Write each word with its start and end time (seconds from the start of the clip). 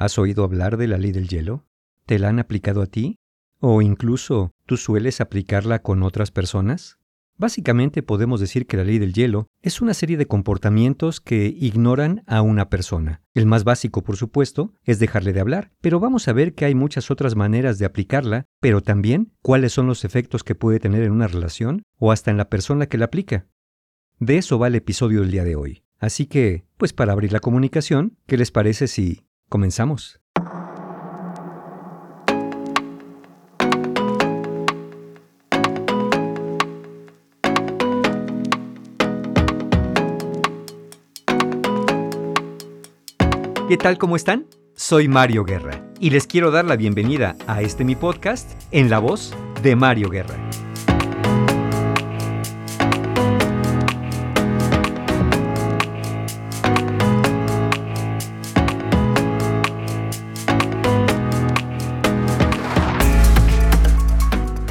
¿Has 0.00 0.18
oído 0.18 0.44
hablar 0.44 0.78
de 0.78 0.88
la 0.88 0.96
ley 0.96 1.12
del 1.12 1.28
hielo? 1.28 1.66
¿Te 2.06 2.18
la 2.18 2.30
han 2.30 2.38
aplicado 2.38 2.80
a 2.80 2.86
ti? 2.86 3.18
¿O 3.58 3.82
incluso 3.82 4.50
tú 4.64 4.78
sueles 4.78 5.20
aplicarla 5.20 5.82
con 5.82 6.02
otras 6.02 6.30
personas? 6.30 6.96
Básicamente 7.36 8.02
podemos 8.02 8.40
decir 8.40 8.66
que 8.66 8.78
la 8.78 8.84
ley 8.84 8.98
del 8.98 9.12
hielo 9.12 9.48
es 9.60 9.82
una 9.82 9.92
serie 9.92 10.16
de 10.16 10.24
comportamientos 10.24 11.20
que 11.20 11.54
ignoran 11.54 12.22
a 12.26 12.40
una 12.40 12.70
persona. 12.70 13.20
El 13.34 13.44
más 13.44 13.64
básico, 13.64 14.02
por 14.02 14.16
supuesto, 14.16 14.72
es 14.84 15.00
dejarle 15.00 15.34
de 15.34 15.40
hablar, 15.40 15.70
pero 15.82 16.00
vamos 16.00 16.28
a 16.28 16.32
ver 16.32 16.54
que 16.54 16.64
hay 16.64 16.74
muchas 16.74 17.10
otras 17.10 17.36
maneras 17.36 17.78
de 17.78 17.84
aplicarla, 17.84 18.46
pero 18.58 18.80
también 18.80 19.34
cuáles 19.42 19.74
son 19.74 19.86
los 19.86 20.06
efectos 20.06 20.44
que 20.44 20.54
puede 20.54 20.80
tener 20.80 21.02
en 21.02 21.12
una 21.12 21.28
relación 21.28 21.82
o 21.98 22.10
hasta 22.10 22.30
en 22.30 22.38
la 22.38 22.48
persona 22.48 22.86
que 22.86 22.96
la 22.96 23.04
aplica. 23.04 23.48
De 24.18 24.38
eso 24.38 24.58
va 24.58 24.68
el 24.68 24.76
episodio 24.76 25.20
del 25.20 25.30
día 25.30 25.44
de 25.44 25.56
hoy. 25.56 25.84
Así 25.98 26.24
que, 26.24 26.64
pues 26.78 26.94
para 26.94 27.12
abrir 27.12 27.34
la 27.34 27.40
comunicación, 27.40 28.16
¿qué 28.26 28.38
les 28.38 28.50
parece 28.50 28.88
si 28.88 29.26
comenzamos? 29.50 30.20
¿Qué 43.68 43.76
tal? 43.76 43.98
¿Cómo 43.98 44.16
están? 44.16 44.46
Soy 44.74 45.06
Mario 45.06 45.44
Guerra 45.44 45.84
y 46.00 46.10
les 46.10 46.26
quiero 46.26 46.50
dar 46.50 46.64
la 46.64 46.74
bienvenida 46.74 47.36
a 47.46 47.60
este 47.62 47.84
mi 47.84 47.94
podcast 47.94 48.50
en 48.72 48.90
la 48.90 48.98
voz 48.98 49.32
de 49.62 49.76
Mario 49.76 50.08
Guerra. 50.08 50.34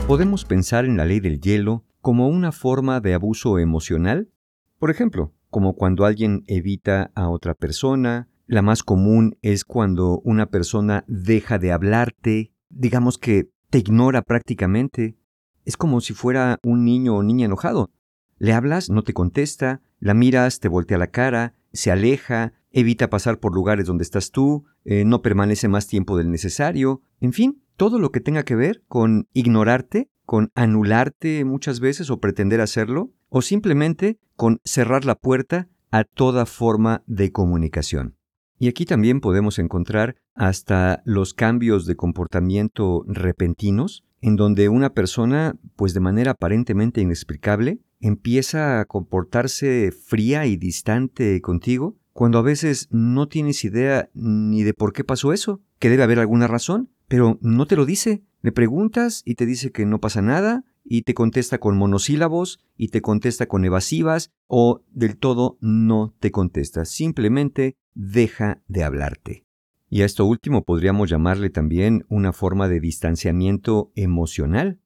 ¿Podemos 0.10 0.44
pensar 0.44 0.86
en 0.86 0.98
la 0.98 1.06
ley 1.06 1.20
del 1.20 1.40
hielo 1.40 1.86
como 2.02 2.30
una 2.30 2.52
forma 2.52 3.00
de 3.00 3.14
abuso 3.14 3.60
emocional? 3.60 4.32
Por 4.80 4.90
ejemplo, 4.90 5.36
como 5.52 5.76
cuando 5.76 6.04
alguien 6.04 6.44
evita 6.48 7.12
a 7.14 7.30
otra 7.30 7.54
persona, 7.54 8.28
la 8.48 8.64
más 8.64 8.82
común 8.82 9.38
es 9.44 9.64
cuando 9.66 10.20
una 10.24 10.48
persona 10.48 11.06
deja 11.08 11.60
de 11.60 11.72
hablarte, 11.72 12.52
digamos 12.70 13.20
que 13.20 13.52
te 13.70 13.78
ignora 13.78 14.24
prácticamente. 14.24 15.16
Es 15.64 15.78
como 15.78 16.02
si 16.02 16.16
fuera 16.16 16.58
un 16.64 16.86
niño 16.86 17.16
o 17.16 17.22
niña 17.22 17.46
enojado. 17.46 17.92
Le 18.40 18.54
hablas, 18.54 18.90
no 18.90 19.04
te 19.04 19.14
contesta, 19.14 19.84
la 20.00 20.16
miras, 20.16 20.60
te 20.60 20.70
voltea 20.70 20.98
la 20.98 21.12
cara, 21.12 21.54
se 21.72 21.92
aleja, 21.92 22.54
evita 22.72 23.12
pasar 23.12 23.40
por 23.40 23.54
lugares 23.54 23.86
donde 23.86 24.06
estás 24.06 24.32
tú, 24.32 24.66
eh, 24.86 25.06
no 25.06 25.22
permanece 25.22 25.68
más 25.68 25.86
tiempo 25.86 26.18
del 26.18 26.32
necesario, 26.32 27.04
en 27.22 27.32
fin, 27.32 27.62
todo 27.80 27.98
lo 27.98 28.12
que 28.12 28.20
tenga 28.20 28.44
que 28.44 28.58
ver 28.58 28.84
con 28.90 29.30
ignorarte, 29.32 30.10
con 30.26 30.52
anularte 30.54 31.46
muchas 31.46 31.80
veces 31.80 32.10
o 32.10 32.20
pretender 32.20 32.60
hacerlo, 32.60 33.14
o 33.30 33.42
simplemente 33.42 34.20
con 34.36 34.60
cerrar 34.66 35.06
la 35.06 35.16
puerta 35.16 35.70
a 35.90 36.04
toda 36.04 36.46
forma 36.46 37.04
de 37.08 37.32
comunicación. 37.32 38.18
Y 38.58 38.68
aquí 38.68 38.84
también 38.84 39.22
podemos 39.22 39.60
encontrar 39.60 40.18
hasta 40.36 41.02
los 41.06 41.34
cambios 41.34 41.86
de 41.86 41.96
comportamiento 41.96 43.06
repentinos, 43.08 44.04
en 44.20 44.36
donde 44.36 44.68
una 44.68 44.90
persona, 44.90 45.56
pues 45.78 45.94
de 45.94 46.02
manera 46.02 46.32
aparentemente 46.32 47.00
inexplicable, 47.00 47.80
empieza 48.02 48.82
a 48.82 48.86
comportarse 48.86 49.94
fría 49.94 50.46
y 50.48 50.58
distante 50.58 51.40
contigo, 51.40 51.96
cuando 52.12 52.40
a 52.40 52.42
veces 52.42 52.90
no 52.92 53.30
tienes 53.30 53.64
idea 53.64 54.10
ni 54.14 54.64
de 54.64 54.74
por 54.74 54.92
qué 54.92 55.06
pasó 55.06 55.32
eso, 55.32 55.62
que 55.80 55.90
debe 55.90 56.04
haber 56.04 56.20
alguna 56.20 56.48
razón, 56.48 56.90
pero 57.10 57.38
no 57.42 57.66
te 57.66 57.76
lo 57.76 57.86
dice. 57.86 58.24
Le 58.42 58.54
preguntas 58.54 59.22
y 59.26 59.36
te 59.36 59.46
dice 59.46 59.74
que 59.74 59.86
no 59.86 60.00
pasa 60.00 60.22
nada, 60.22 60.64
y 60.86 61.02
te 61.02 61.14
contesta 61.14 61.60
con 61.60 61.78
monosílabos, 61.78 62.60
y 62.78 62.88
te 62.88 63.02
contesta 63.02 63.48
con 63.48 63.66
evasivas, 63.66 64.32
o 64.48 64.84
del 64.92 65.18
todo 65.18 65.58
no 65.60 66.16
te 66.20 66.32
contesta. 66.32 66.86
Simplemente 66.86 67.76
deja 67.94 68.62
de 68.68 68.86
hablarte. 68.86 69.46
Y 69.90 70.04
a 70.04 70.06
esto 70.06 70.26
último 70.26 70.64
podríamos 70.64 71.10
llamarle 71.10 71.50
también 71.50 72.06
una 72.10 72.32
forma 72.32 72.70
de 72.70 72.80
distanciamiento 72.80 73.92
emocional. 73.96 74.80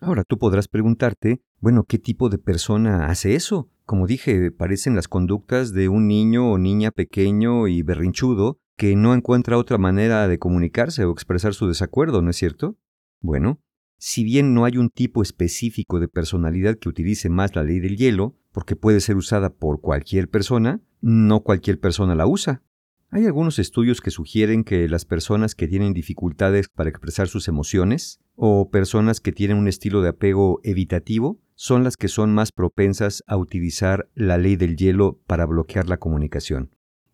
Ahora 0.00 0.24
tú 0.24 0.38
podrás 0.38 0.66
preguntarte, 0.66 1.40
bueno, 1.60 1.84
¿qué 1.84 1.98
tipo 1.98 2.28
de 2.28 2.38
persona 2.38 3.06
hace 3.06 3.34
eso? 3.34 3.70
Como 3.84 4.06
dije, 4.06 4.50
parecen 4.50 4.96
las 4.96 5.08
conductas 5.08 5.72
de 5.72 5.88
un 5.88 6.08
niño 6.08 6.50
o 6.50 6.58
niña 6.58 6.90
pequeño 6.90 7.68
y 7.68 7.82
berrinchudo 7.82 8.58
que 8.80 8.96
no 8.96 9.12
encuentra 9.12 9.58
otra 9.58 9.76
manera 9.76 10.26
de 10.26 10.38
comunicarse 10.38 11.04
o 11.04 11.12
expresar 11.12 11.52
su 11.52 11.68
desacuerdo, 11.68 12.22
¿no 12.22 12.30
es 12.30 12.36
cierto? 12.36 12.78
Bueno, 13.20 13.60
si 13.98 14.24
bien 14.24 14.54
no 14.54 14.64
hay 14.64 14.78
un 14.78 14.88
tipo 14.88 15.20
específico 15.20 16.00
de 16.00 16.08
personalidad 16.08 16.78
que 16.78 16.88
utilice 16.88 17.28
más 17.28 17.54
la 17.54 17.62
ley 17.62 17.78
del 17.78 17.98
hielo, 17.98 18.38
porque 18.52 18.76
puede 18.76 19.00
ser 19.00 19.18
usada 19.18 19.52
por 19.52 19.82
cualquier 19.82 20.30
persona, 20.30 20.80
no 21.02 21.40
cualquier 21.40 21.78
persona 21.78 22.14
la 22.14 22.26
usa. 22.26 22.62
Hay 23.10 23.26
algunos 23.26 23.58
estudios 23.58 24.00
que 24.00 24.10
sugieren 24.10 24.64
que 24.64 24.88
las 24.88 25.04
personas 25.04 25.54
que 25.54 25.68
tienen 25.68 25.92
dificultades 25.92 26.70
para 26.70 26.88
expresar 26.88 27.28
sus 27.28 27.48
emociones 27.48 28.18
o 28.34 28.70
personas 28.70 29.20
que 29.20 29.32
tienen 29.32 29.58
un 29.58 29.68
estilo 29.68 30.00
de 30.00 30.08
apego 30.08 30.58
evitativo 30.64 31.38
son 31.54 31.84
las 31.84 31.98
que 31.98 32.08
son 32.08 32.32
más 32.32 32.50
propensas 32.50 33.22
a 33.26 33.36
utilizar 33.36 34.08
la 34.14 34.38
ley 34.38 34.56
del 34.56 34.78
hielo 34.78 35.20
para 35.26 35.44
bloquear 35.44 35.86
la 35.86 35.98
comunicación. 35.98 36.70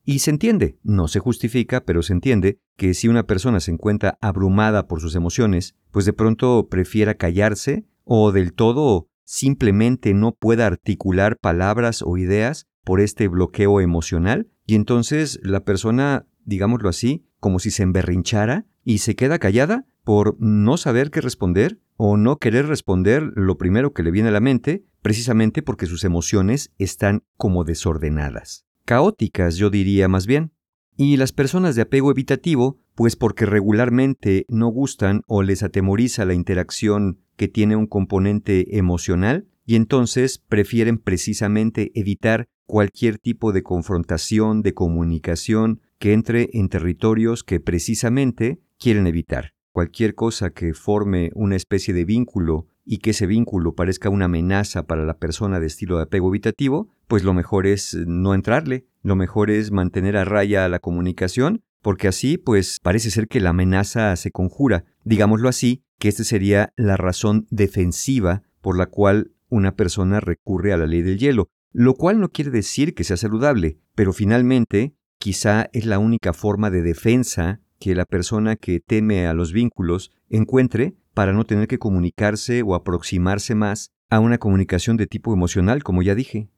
Y 0.09 0.21
se 0.21 0.31
entiende, 0.31 0.79
no 0.85 1.09
se 1.09 1.19
justifica, 1.19 1.85
pero 1.85 2.01
se 2.01 2.13
entiende 2.13 2.61
que 2.77 2.95
si 2.95 3.09
una 3.09 3.25
persona 3.27 3.59
se 3.59 3.73
encuentra 3.73 4.17
abrumada 4.21 4.87
por 4.87 5.01
sus 5.01 5.17
emociones, 5.17 5.75
pues 5.91 6.05
de 6.05 6.13
pronto 6.13 6.69
prefiera 6.71 7.15
callarse 7.15 7.87
o 8.05 8.31
del 8.31 8.53
todo 8.53 9.09
simplemente 9.25 10.15
no 10.15 10.31
pueda 10.31 10.69
articular 10.69 11.37
palabras 11.39 12.03
o 12.07 12.17
ideas 12.19 12.69
por 12.85 13.01
este 13.01 13.27
bloqueo 13.27 13.81
emocional 13.81 14.49
y 14.65 14.77
entonces 14.77 15.41
la 15.43 15.65
persona, 15.65 16.29
digámoslo 16.45 16.89
así, 16.89 17.27
como 17.41 17.59
si 17.59 17.73
se 17.73 17.83
emberrinchara 17.83 18.65
y 18.85 18.99
se 18.99 19.17
queda 19.17 19.41
callada 19.41 19.87
por 20.05 20.37
no 20.39 20.77
saber 20.77 21.11
qué 21.11 21.21
responder 21.21 21.81
o 21.97 22.17
no 22.17 22.39
querer 22.39 22.67
responder 22.69 23.33
lo 23.35 23.59
primero 23.59 23.93
que 23.93 24.05
le 24.05 24.13
viene 24.13 24.29
a 24.29 24.33
la 24.33 24.41
mente, 24.41 24.85
precisamente 25.03 25.63
porque 25.63 25.87
sus 25.87 26.05
emociones 26.05 26.73
están 26.79 27.25
como 27.37 27.65
desordenadas. 27.65 28.66
Caóticas, 28.87 29.57
yo 29.57 29.69
diría 29.69 30.07
más 30.07 30.27
bien. 30.27 30.53
Y 30.97 31.17
las 31.17 31.33
personas 31.33 31.75
de 31.75 31.83
apego 31.83 32.13
evitativo, 32.13 32.79
pues 32.95 33.17
porque 33.17 33.45
regularmente 33.45 34.47
no 34.49 34.69
gustan 34.69 35.23
o 35.27 35.43
les 35.43 35.65
atemoriza 35.65 36.25
la 36.25 36.35
interacción 36.35 37.19
que 37.37 37.49
tiene 37.49 37.75
un 37.75 37.89
componente 37.89 38.79
emocional, 38.79 39.49
y 39.67 39.75
entonces 39.75 40.39
prefieren 40.39 40.99
precisamente 40.99 41.91
evitar 41.97 42.49
cualquier 42.65 43.19
tipo 43.19 43.53
de 43.53 43.65
confrontación, 43.65 44.63
de 44.63 44.73
comunicación 44.73 45.81
que 45.99 46.13
entre 46.13 46.51
en 46.53 46.69
territorios 46.69 47.43
que 47.43 47.59
precisamente 47.59 48.61
quieren 48.79 49.09
evitar. 49.09 49.56
Cualquier 49.77 50.15
cosa 50.15 50.55
que 50.55 50.73
forme 50.73 51.33
una 51.35 51.55
especie 51.55 51.93
de 51.93 52.07
vínculo 52.07 52.67
y 52.87 52.97
que 52.97 53.11
ese 53.11 53.27
vínculo 53.27 53.75
parezca 53.75 54.09
una 54.09 54.25
amenaza 54.25 54.87
para 54.87 55.05
la 55.05 55.19
persona 55.19 55.61
de 55.61 55.67
estilo 55.67 55.99
de 55.99 56.05
apego 56.05 56.31
evitativo, 56.31 56.89
pues 57.09 57.25
lo 57.25 57.35
mejor 57.35 57.67
es 57.67 57.95
no 58.07 58.33
entrarle, 58.33 58.87
lo 59.03 59.17
mejor 59.17 59.51
es 59.51 59.73
mantener 59.73 60.17
a 60.17 60.25
raya 60.25 60.67
la 60.71 60.79
comunicación, 60.79 61.63
porque 61.83 62.09
así 62.09 62.39
pues 62.39 62.81
parece 62.83 63.11
ser 63.11 63.29
que 63.29 63.39
la 63.39 63.51
amenaza 63.51 64.17
se 64.17 64.31
conjura. 64.31 64.87
Digámoslo 65.05 65.47
así, 65.47 65.85
que 65.99 66.09
esta 66.09 66.25
sería 66.25 66.73
la 66.77 66.97
razón 66.97 67.47
defensiva 67.51 68.45
por 68.63 68.79
la 68.79 68.87
cual 68.87 69.33
una 69.51 69.77
persona 69.77 70.21
recurre 70.21 70.73
a 70.73 70.79
la 70.79 70.87
ley 70.87 71.03
del 71.03 71.19
hielo, 71.19 71.51
lo 71.71 71.97
cual 71.97 72.19
no 72.19 72.31
quiere 72.31 72.51
decir 72.51 72.95
que 72.95 73.05
sea 73.05 73.19
saludable, 73.19 73.79
pero 73.95 74.15
finalmente 74.15 74.97
quizá 75.19 75.69
es 75.75 75.85
la 75.85 75.99
única 75.99 76.33
forma 76.33 76.71
de 76.71 76.81
defensa 76.81 77.61
que 77.79 77.95
la 77.95 78.05
persona 78.05 78.57
que 78.57 78.81
teme 78.81 79.27
a 79.27 79.35
los 79.35 79.53
vínculos 79.53 80.11
encuentre 80.29 80.95
para 81.15 81.33
no 81.33 81.45
tener 81.45 81.69
que 81.69 81.79
comunicarse 81.79 82.63
o 82.63 82.75
aproximarse 82.75 83.55
más 83.55 83.91
a 84.11 84.21
una 84.21 84.39
comunicación 84.39 84.97
de 84.97 85.07
tipo 85.07 85.33
emocional, 85.33 85.83
como 85.83 86.03
ya 86.03 86.15
dije. 86.15 86.49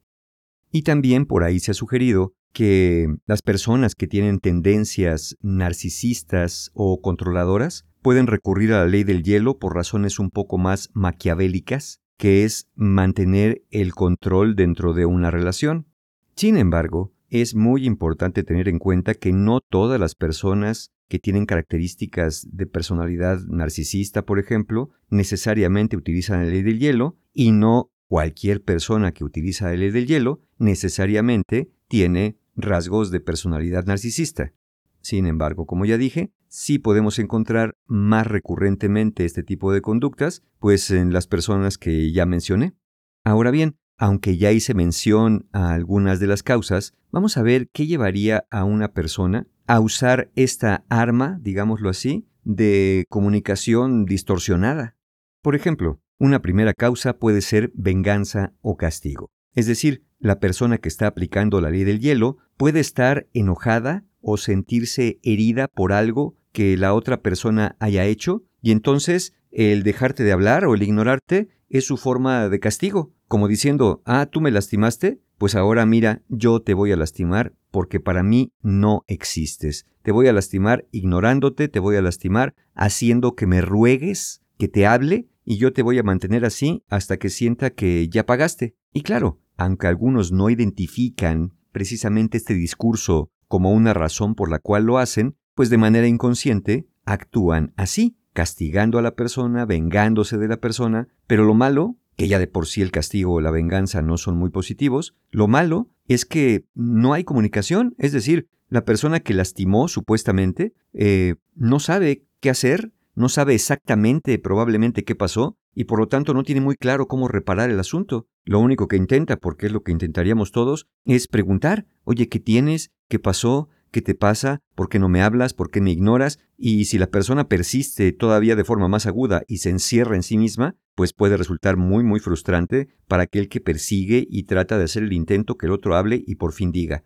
Y 0.71 0.83
también 0.83 1.25
por 1.25 1.43
ahí 1.43 1.59
se 1.59 1.71
ha 1.71 1.73
sugerido 1.73 2.33
que 2.53 3.07
las 3.25 3.41
personas 3.41 3.95
que 3.95 4.07
tienen 4.07 4.39
tendencias 4.39 5.37
narcisistas 5.41 6.71
o 6.73 7.01
controladoras 7.01 7.85
pueden 8.01 8.27
recurrir 8.27 8.73
a 8.73 8.79
la 8.79 8.87
ley 8.87 9.03
del 9.03 9.23
hielo 9.23 9.59
por 9.59 9.75
razones 9.75 10.19
un 10.19 10.29
poco 10.29 10.57
más 10.57 10.89
maquiavélicas 10.93 12.01
que 12.17 12.43
es 12.43 12.67
mantener 12.75 13.63
el 13.71 13.93
control 13.93 14.57
dentro 14.57 14.93
de 14.93 15.05
una 15.05 15.31
relación. 15.31 15.87
Sin 16.35 16.57
embargo, 16.57 17.13
es 17.29 17.55
muy 17.55 17.85
importante 17.85 18.43
tener 18.43 18.67
en 18.67 18.77
cuenta 18.77 19.13
que 19.13 19.31
no 19.31 19.61
todas 19.61 19.99
las 20.01 20.15
personas 20.15 20.91
que 21.09 21.19
tienen 21.19 21.45
características 21.45 22.47
de 22.51 22.67
personalidad 22.67 23.41
narcisista, 23.47 24.25
por 24.25 24.39
ejemplo, 24.39 24.91
necesariamente 25.09 25.97
utilizan 25.97 26.45
la 26.45 26.51
ley 26.51 26.61
del 26.61 26.79
hielo 26.79 27.17
y 27.33 27.51
no 27.51 27.91
cualquier 28.07 28.63
persona 28.63 29.11
que 29.11 29.23
utiliza 29.23 29.65
la 29.65 29.75
ley 29.75 29.91
del 29.91 30.07
hielo 30.07 30.41
necesariamente 30.57 31.71
tiene 31.87 32.37
rasgos 32.55 33.11
de 33.11 33.19
personalidad 33.19 33.85
narcisista. 33.85 34.53
Sin 35.01 35.25
embargo, 35.25 35.65
como 35.65 35.85
ya 35.85 35.97
dije, 35.97 36.31
sí 36.47 36.77
podemos 36.77 37.19
encontrar 37.19 37.75
más 37.87 38.27
recurrentemente 38.27 39.25
este 39.25 39.43
tipo 39.43 39.71
de 39.73 39.81
conductas, 39.81 40.43
pues 40.59 40.91
en 40.91 41.13
las 41.13 41.27
personas 41.27 41.77
que 41.77 42.11
ya 42.11 42.25
mencioné. 42.25 42.75
Ahora 43.23 43.51
bien, 43.51 43.77
aunque 43.97 44.37
ya 44.37 44.51
hice 44.51 44.73
mención 44.73 45.47
a 45.51 45.73
algunas 45.73 46.19
de 46.19 46.27
las 46.27 46.43
causas, 46.43 46.93
vamos 47.11 47.37
a 47.37 47.43
ver 47.43 47.69
qué 47.73 47.85
llevaría 47.85 48.45
a 48.49 48.63
una 48.63 48.93
persona 48.93 49.47
a 49.69 49.79
usar 49.81 50.31
esta 50.33 50.83
arma, 50.89 51.37
digámoslo 51.43 51.91
así, 51.91 52.27
de 52.43 53.05
comunicación 53.07 54.05
distorsionada. 54.05 54.95
Por 55.43 55.55
ejemplo, 55.55 56.01
una 56.17 56.41
primera 56.41 56.73
causa 56.73 57.19
puede 57.19 57.41
ser 57.41 57.71
venganza 57.75 58.51
o 58.61 58.77
castigo. 58.77 59.29
Es 59.53 59.67
decir, 59.67 60.03
la 60.17 60.39
persona 60.39 60.79
que 60.79 60.89
está 60.89 61.05
aplicando 61.05 61.61
la 61.61 61.69
ley 61.69 61.83
del 61.83 61.99
hielo 61.99 62.37
puede 62.57 62.79
estar 62.79 63.27
enojada 63.35 64.05
o 64.21 64.37
sentirse 64.37 65.19
herida 65.21 65.67
por 65.67 65.93
algo 65.93 66.35
que 66.51 66.75
la 66.75 66.95
otra 66.95 67.21
persona 67.21 67.75
haya 67.79 68.05
hecho 68.05 68.43
y 68.63 68.71
entonces 68.71 69.35
el 69.51 69.83
dejarte 69.83 70.23
de 70.23 70.31
hablar 70.31 70.65
o 70.65 70.73
el 70.73 70.81
ignorarte 70.81 71.49
es 71.69 71.85
su 71.85 71.97
forma 71.97 72.49
de 72.49 72.59
castigo, 72.59 73.13
como 73.27 73.47
diciendo, 73.47 74.01
ah, 74.05 74.25
tú 74.25 74.41
me 74.41 74.49
lastimaste, 74.49 75.21
pues 75.39 75.55
ahora 75.55 75.85
mira, 75.85 76.21
yo 76.27 76.61
te 76.61 76.73
voy 76.73 76.91
a 76.91 76.97
lastimar 76.97 77.53
porque 77.71 78.01
para 78.01 78.23
mí 78.23 78.51
no 78.61 79.05
existes. 79.07 79.87
Te 80.03 80.11
voy 80.11 80.27
a 80.27 80.33
lastimar 80.33 80.85
ignorándote, 80.91 81.69
te 81.69 81.79
voy 81.79 81.95
a 81.95 82.01
lastimar 82.01 82.55
haciendo 82.75 83.35
que 83.35 83.47
me 83.47 83.61
ruegues, 83.61 84.41
que 84.57 84.67
te 84.67 84.85
hable, 84.85 85.29
y 85.45 85.57
yo 85.57 85.71
te 85.71 85.81
voy 85.81 85.97
a 85.97 86.03
mantener 86.03 86.43
así 86.43 86.83
hasta 86.89 87.17
que 87.17 87.29
sienta 87.29 87.69
que 87.69 88.09
ya 88.09 88.25
pagaste. 88.25 88.75
Y 88.91 89.01
claro, 89.01 89.39
aunque 89.55 89.87
algunos 89.87 90.33
no 90.33 90.49
identifican 90.49 91.53
precisamente 91.71 92.37
este 92.37 92.53
discurso 92.53 93.31
como 93.47 93.71
una 93.71 93.93
razón 93.93 94.35
por 94.35 94.51
la 94.51 94.59
cual 94.59 94.83
lo 94.83 94.97
hacen, 94.97 95.37
pues 95.55 95.69
de 95.69 95.77
manera 95.77 96.07
inconsciente 96.07 96.89
actúan 97.05 97.73
así, 97.77 98.17
castigando 98.33 98.99
a 98.99 99.01
la 99.01 99.15
persona, 99.15 99.65
vengándose 99.65 100.37
de 100.37 100.49
la 100.49 100.57
persona, 100.57 101.07
pero 101.27 101.45
lo 101.45 101.53
malo, 101.53 101.95
que 102.19 102.27
ya 102.27 102.37
de 102.37 102.47
por 102.47 102.67
sí 102.67 102.81
el 102.81 102.91
castigo 102.91 103.35
o 103.35 103.41
la 103.41 103.49
venganza 103.49 104.01
no 104.01 104.17
son 104.17 104.35
muy 104.35 104.49
positivos, 104.49 105.15
lo 105.31 105.47
malo 105.47 105.87
es 106.09 106.25
que 106.25 106.65
no 106.75 107.13
hay 107.13 107.23
comunicación, 107.23 107.95
es 107.97 108.11
decir, 108.11 108.49
la 108.67 108.83
persona 108.83 109.21
que 109.21 109.33
lastimó 109.33 109.87
supuestamente 109.87 110.73
eh, 110.91 111.35
no 111.55 111.79
sabe 111.79 112.25
qué 112.41 112.49
hacer, 112.49 112.91
no 113.15 113.29
sabe 113.29 113.55
exactamente 113.55 114.37
probablemente 114.37 115.05
qué 115.05 115.15
pasó 115.15 115.55
y 115.73 115.85
por 115.85 115.99
lo 115.99 116.09
tanto 116.09 116.33
no 116.33 116.43
tiene 116.43 116.59
muy 116.59 116.75
claro 116.75 117.07
cómo 117.07 117.29
reparar 117.29 117.69
el 117.69 117.79
asunto. 117.79 118.27
Lo 118.43 118.59
único 118.59 118.89
que 118.89 118.97
intenta, 118.97 119.37
porque 119.37 119.67
es 119.67 119.71
lo 119.71 119.83
que 119.83 119.93
intentaríamos 119.93 120.51
todos, 120.51 120.87
es 121.05 121.29
preguntar, 121.29 121.85
oye, 122.03 122.27
¿qué 122.27 122.41
tienes? 122.41 122.91
¿Qué 123.07 123.19
pasó? 123.19 123.69
¿Qué 123.91 124.01
te 124.01 124.13
pasa? 124.13 124.61
¿Por 124.75 124.87
qué 124.87 124.99
no 124.99 125.09
me 125.09 125.21
hablas? 125.21 125.53
¿Por 125.53 125.71
qué 125.71 125.81
me 125.81 125.91
ignoras? 125.91 126.39
Y 126.57 126.85
si 126.85 126.99
la 126.99 127.07
persona 127.07 127.47
persiste 127.47 128.11
todavía 128.11 128.55
de 128.55 128.63
forma 128.63 128.87
más 128.87 129.07
aguda 129.07 129.43
y 129.47 129.57
se 129.57 129.71
encierra 129.71 130.15
en 130.15 130.23
sí 130.23 130.37
misma, 130.37 130.75
pues 130.93 131.13
puede 131.13 131.37
resultar 131.37 131.77
muy 131.77 132.03
muy 132.03 132.19
frustrante 132.19 132.89
para 133.07 133.23
aquel 133.23 133.49
que 133.49 133.61
persigue 133.61 134.27
y 134.29 134.43
trata 134.43 134.77
de 134.77 134.83
hacer 134.83 135.03
el 135.03 135.13
intento 135.13 135.57
que 135.57 135.65
el 135.65 135.71
otro 135.71 135.95
hable 135.95 136.23
y 136.25 136.35
por 136.35 136.53
fin 136.53 136.71
diga. 136.71 137.03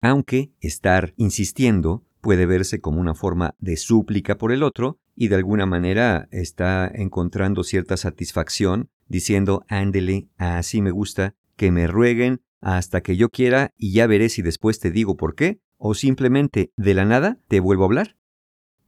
Aunque 0.00 0.52
estar 0.60 1.12
insistiendo 1.16 2.04
puede 2.22 2.46
verse 2.46 2.80
como 2.80 3.00
una 3.00 3.14
forma 3.14 3.54
de 3.58 3.76
súplica 3.76 4.38
por 4.38 4.52
el 4.52 4.62
otro 4.62 4.98
y 5.14 5.28
de 5.28 5.34
alguna 5.34 5.66
manera 5.66 6.28
está 6.30 6.90
encontrando 6.94 7.62
cierta 7.62 7.96
satisfacción 7.96 8.88
diciendo, 9.06 9.64
ándele, 9.68 10.28
así 10.38 10.80
me 10.80 10.92
gusta, 10.92 11.34
que 11.56 11.70
me 11.70 11.86
rueguen 11.86 12.40
hasta 12.60 13.02
que 13.02 13.16
yo 13.16 13.28
quiera 13.28 13.74
y 13.76 13.92
ya 13.92 14.06
veré 14.06 14.28
si 14.28 14.40
después 14.40 14.78
te 14.78 14.90
digo 14.90 15.16
por 15.16 15.34
qué, 15.34 15.60
o 15.84 15.94
simplemente 15.94 16.70
de 16.76 16.94
la 16.94 17.04
nada 17.04 17.40
te 17.48 17.58
vuelvo 17.58 17.82
a 17.82 17.86
hablar. 17.86 18.16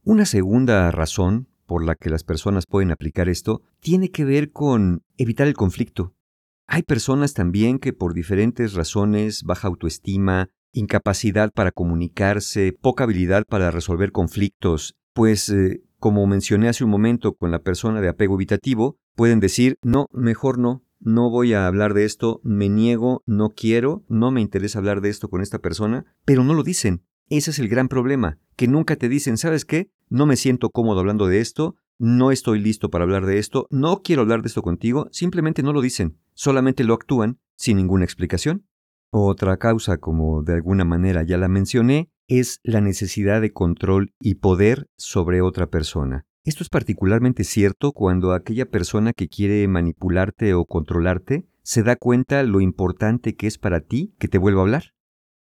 Una 0.03 0.25
segunda 0.25 0.89
razón 0.91 1.49
por 1.65 1.83
la 1.83 1.95
que 1.95 2.09
las 2.09 2.23
personas 2.23 2.65
pueden 2.67 2.89
aplicar 2.89 3.27
esto 3.27 3.61
tiene 3.81 4.11
que 4.11 4.23
ver 4.23 4.51
con 4.53 5.03
evitar 5.17 5.45
el 5.47 5.55
conflicto. 5.55 6.15
Hay 6.67 6.83
personas 6.83 7.33
también 7.33 7.79
que 7.79 7.91
por 7.91 8.13
diferentes 8.13 8.73
razones, 8.73 9.43
baja 9.43 9.67
autoestima, 9.67 10.49
incapacidad 10.71 11.51
para 11.53 11.71
comunicarse, 11.71 12.71
poca 12.71 13.03
habilidad 13.03 13.43
para 13.45 13.71
resolver 13.71 14.13
conflictos, 14.13 14.95
pues, 15.13 15.49
eh, 15.49 15.83
como 15.99 16.25
mencioné 16.27 16.69
hace 16.69 16.85
un 16.85 16.91
momento 16.91 17.33
con 17.35 17.51
la 17.51 17.59
persona 17.59 17.99
de 17.99 18.07
apego 18.07 18.35
evitativo, 18.35 18.97
pueden 19.15 19.41
decir, 19.41 19.77
no, 19.81 20.07
mejor 20.13 20.59
no, 20.59 20.84
no 20.99 21.29
voy 21.29 21.53
a 21.53 21.67
hablar 21.67 21.93
de 21.93 22.05
esto, 22.05 22.41
me 22.43 22.69
niego, 22.69 23.23
no 23.25 23.49
quiero, 23.49 24.03
no 24.07 24.31
me 24.31 24.41
interesa 24.41 24.79
hablar 24.79 25.01
de 25.01 25.09
esto 25.09 25.29
con 25.29 25.41
esta 25.41 25.59
persona, 25.59 26.05
pero 26.25 26.43
no 26.43 26.53
lo 26.53 26.63
dicen. 26.63 27.03
Ese 27.29 27.51
es 27.51 27.59
el 27.59 27.69
gran 27.69 27.87
problema, 27.87 28.37
que 28.55 28.67
nunca 28.67 28.95
te 28.95 29.09
dicen, 29.09 29.37
¿sabes 29.37 29.65
qué? 29.65 29.91
No 30.09 30.25
me 30.25 30.35
siento 30.35 30.69
cómodo 30.69 30.99
hablando 30.99 31.27
de 31.27 31.39
esto, 31.39 31.75
no 31.97 32.31
estoy 32.31 32.59
listo 32.59 32.89
para 32.89 33.03
hablar 33.03 33.25
de 33.25 33.39
esto, 33.39 33.67
no 33.71 34.01
quiero 34.03 34.21
hablar 34.21 34.41
de 34.41 34.47
esto 34.47 34.61
contigo, 34.61 35.07
simplemente 35.11 35.63
no 35.63 35.73
lo 35.73 35.81
dicen, 35.81 36.19
solamente 36.33 36.83
lo 36.83 36.93
actúan 36.93 37.39
sin 37.55 37.77
ninguna 37.77 38.05
explicación. 38.05 38.67
Otra 39.11 39.57
causa, 39.57 39.97
como 39.97 40.43
de 40.43 40.53
alguna 40.53 40.85
manera 40.85 41.23
ya 41.23 41.37
la 41.37 41.47
mencioné, 41.47 42.11
es 42.27 42.59
la 42.63 42.81
necesidad 42.81 43.41
de 43.41 43.53
control 43.53 44.13
y 44.19 44.35
poder 44.35 44.87
sobre 44.97 45.41
otra 45.41 45.67
persona. 45.67 46.25
Esto 46.45 46.61
es 46.61 46.69
particularmente 46.69 47.43
cierto 47.43 47.91
cuando 47.91 48.31
aquella 48.31 48.69
persona 48.69 49.13
que 49.13 49.27
quiere 49.27 49.67
manipularte 49.67 50.53
o 50.53 50.65
controlarte 50.65 51.47
se 51.63 51.81
da 51.81 51.95
cuenta 51.95 52.43
lo 52.43 52.61
importante 52.61 53.35
que 53.35 53.47
es 53.47 53.57
para 53.57 53.81
ti 53.81 54.13
que 54.19 54.27
te 54.27 54.37
vuelva 54.37 54.61
a 54.61 54.65
hablar. 54.65 54.93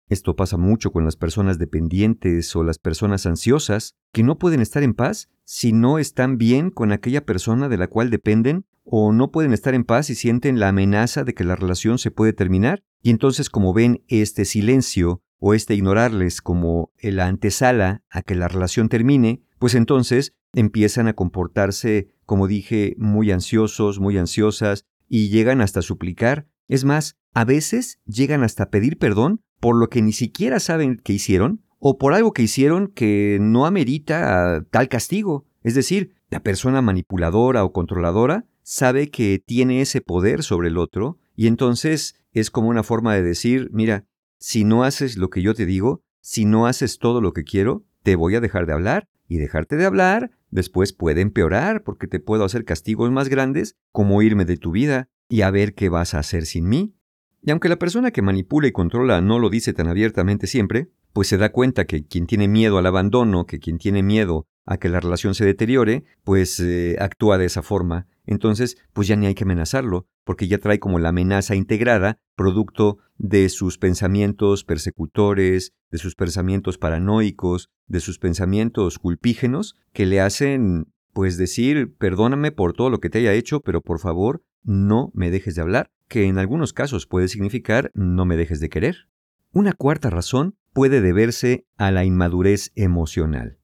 Esto 0.09 0.35
pasa 0.35 0.57
mucho 0.57 0.93
con 0.93 1.05
las 1.05 1.17
personas 1.17 1.59
dependientes 1.59 2.57
o 2.57 2.65
las 2.65 2.79
personas 2.79 3.27
ansiosas 3.27 3.97
que 4.13 4.23
no 4.23 4.39
pueden 4.39 4.63
estar 4.63 4.83
en 4.83 4.95
paz 4.95 5.29
si 5.45 5.75
no 5.75 5.99
están 5.99 6.39
bien 6.39 6.71
con 6.71 6.91
aquella 6.91 7.27
persona 7.27 7.69
de 7.69 7.77
la 7.77 7.89
cual 7.89 8.09
dependen 8.09 8.65
o 8.83 9.13
no 9.13 9.31
pueden 9.31 9.53
estar 9.53 9.75
en 9.75 9.85
paz 9.85 10.07
si 10.07 10.15
sienten 10.15 10.59
la 10.59 10.69
amenaza 10.69 11.23
de 11.25 11.35
que 11.35 11.45
la 11.45 11.55
relación 11.55 11.99
se 11.99 12.13
puede 12.13 12.33
terminar 12.33 12.83
y 13.03 13.11
entonces 13.11 13.51
como 13.51 13.75
ven 13.75 14.03
este 14.09 14.47
silencio 14.47 15.23
o 15.39 15.53
este 15.53 15.75
ignorarles 15.75 16.41
como 16.41 16.93
la 17.03 17.27
antesala 17.27 18.03
a 18.09 18.23
que 18.23 18.35
la 18.35 18.49
relación 18.49 18.89
termine, 18.89 19.43
pues 19.65 19.75
entonces 19.75 20.35
empiezan 20.53 21.09
a 21.09 21.15
comportarse, 21.15 22.11
como 22.27 22.49
dije, 22.49 22.97
muy 22.99 23.31
ansiosos, 23.31 23.99
muy 23.99 24.19
ansiosas, 24.19 24.85
y 25.09 25.31
llegan 25.31 25.63
hasta 25.63 25.81
suplicar. 25.81 26.47
Es 26.69 26.85
más, 26.85 27.17
a 27.33 27.47
veces 27.47 27.99
llegan 28.05 28.43
hasta 28.43 28.69
pedir 28.69 28.99
perdón 28.99 29.41
por 29.61 29.77
lo 29.77 29.89
que 29.89 30.03
ni 30.03 30.13
siquiera 30.13 30.61
saben 30.61 31.01
que 31.03 31.15
hicieron, 31.15 31.65
o 31.79 31.97
por 31.97 32.13
algo 32.13 32.35
que 32.35 32.43
hicieron 32.43 32.89
que 32.89 33.39
no 33.41 33.65
amerita 33.65 34.67
tal 34.71 34.91
castigo. 34.91 35.47
Es 35.63 35.75
decir, 35.75 36.13
la 36.29 36.43
persona 36.43 36.83
manipuladora 36.83 37.65
o 37.65 37.73
controladora 37.73 38.45
sabe 38.63 39.11
que 39.11 39.43
tiene 39.47 39.81
ese 39.81 40.03
poder 40.03 40.43
sobre 40.43 40.69
el 40.69 40.77
otro, 40.77 41.19
y 41.37 41.47
entonces 41.47 42.17
es 42.33 42.51
como 42.51 42.69
una 42.69 42.83
forma 42.83 43.15
de 43.15 43.23
decir, 43.23 43.71
mira, 43.73 44.05
si 44.39 44.65
no 44.65 44.85
haces 44.85 45.17
lo 45.17 45.31
que 45.31 45.41
yo 45.41 45.55
te 45.55 45.65
digo, 45.65 46.03
si 46.21 46.45
no 46.45 46.67
haces 46.67 46.99
todo 46.99 47.23
lo 47.23 47.33
que 47.33 47.45
quiero, 47.45 47.87
te 48.05 48.15
voy 48.15 48.37
a 48.37 48.41
dejar 48.41 48.67
de 48.67 48.75
hablar, 48.75 49.09
y 49.29 49.39
dejarte 49.39 49.77
de 49.77 49.87
hablar 49.87 50.31
después 50.51 50.93
puede 50.93 51.21
empeorar 51.21 51.83
porque 51.83 52.07
te 52.07 52.21
puedo 52.21 52.45
hacer 52.45 52.65
castigos 52.65 53.11
más 53.11 53.29
grandes 53.29 53.77
como 53.91 54.23
irme 54.23 54.45
de 54.45 54.57
tu 54.57 54.71
vida 54.71 55.09
y 55.29 55.43
a 55.43 55.51
ver 55.51 55.75
qué 55.75 55.89
vas 55.89 56.15
a 56.15 56.19
hacer 56.21 56.47
sin 56.47 56.69
mí. 56.69 56.95
Y 57.43 57.51
aunque 57.51 57.69
la 57.69 57.79
persona 57.79 58.11
que 58.11 58.23
manipula 58.23 58.69
y 58.69 58.73
controla 58.73 59.21
no 59.21 59.39
lo 59.39 59.51
dice 59.51 59.73
tan 59.73 59.89
abiertamente 59.89 60.47
siempre, 60.47 60.91
pues 61.13 61.29
se 61.29 61.37
da 61.37 61.53
cuenta 61.53 61.85
que 61.85 62.07
quien 62.07 62.27
tiene 62.27 62.49
miedo 62.49 62.79
al 62.79 62.87
abandono, 62.87 63.47
que 63.47 63.59
quien 63.59 63.79
tiene 63.79 64.03
miedo 64.03 64.47
a 64.67 64.79
que 64.79 64.89
la 64.89 65.01
relación 65.01 65.35
se 65.35 65.45
deteriore, 65.45 66.05
pues 66.23 66.59
eh, 66.61 66.97
actúa 66.99 67.37
de 67.37 67.45
esa 67.45 67.63
forma. 67.63 68.07
Entonces, 68.27 68.79
pues 68.93 69.09
ya 69.09 69.17
ni 69.17 69.27
hay 69.27 69.35
que 69.35 69.45
amenazarlo, 69.45 70.07
porque 70.25 70.49
ya 70.49 70.59
trae 70.59 70.79
como 70.79 70.99
la 70.99 71.11
amenaza 71.11 71.55
integrada, 71.55 72.19
producto 72.35 72.99
de 73.17 73.49
sus 73.49 73.79
pensamientos 73.79 74.65
persecutores, 74.65 75.73
de 75.91 75.99
sus 75.99 76.15
pensamientos 76.15 76.79
paranoicos, 76.79 77.71
de 77.87 78.01
sus 78.01 78.19
pensamientos 78.19 78.99
culpígenos, 78.99 79.77
que 79.93 80.07
le 80.07 80.21
hacen, 80.21 80.93
pues 81.13 81.37
decir, 81.37 81.95
perdóname 81.97 82.53
por 82.53 82.73
todo 82.73 82.91
lo 82.91 83.01
que 83.01 83.11
te 83.11 83.19
haya 83.19 83.33
hecho, 83.33 83.61
pero 83.61 83.81
por 83.81 84.01
favor, 84.01 84.43
no 84.63 85.11
me 85.15 85.31
dejes 85.31 85.55
de 85.55 85.63
hablar, 85.63 85.91
que 86.09 86.25
en 86.25 86.39
algunos 86.39 86.73
casos 86.73 87.07
puede 87.07 87.29
significar 87.29 87.91
no 87.95 88.25
me 88.25 88.37
dejes 88.37 88.61
de 88.61 88.69
querer. 88.69 89.09
Una 89.53 89.73
cuarta 89.73 90.11
razón 90.11 90.57
puede 90.73 91.01
deberse 91.01 91.67
a 91.77 91.93
la 91.93 92.05
inmadurez 92.05 92.73
emocional. 92.75 93.59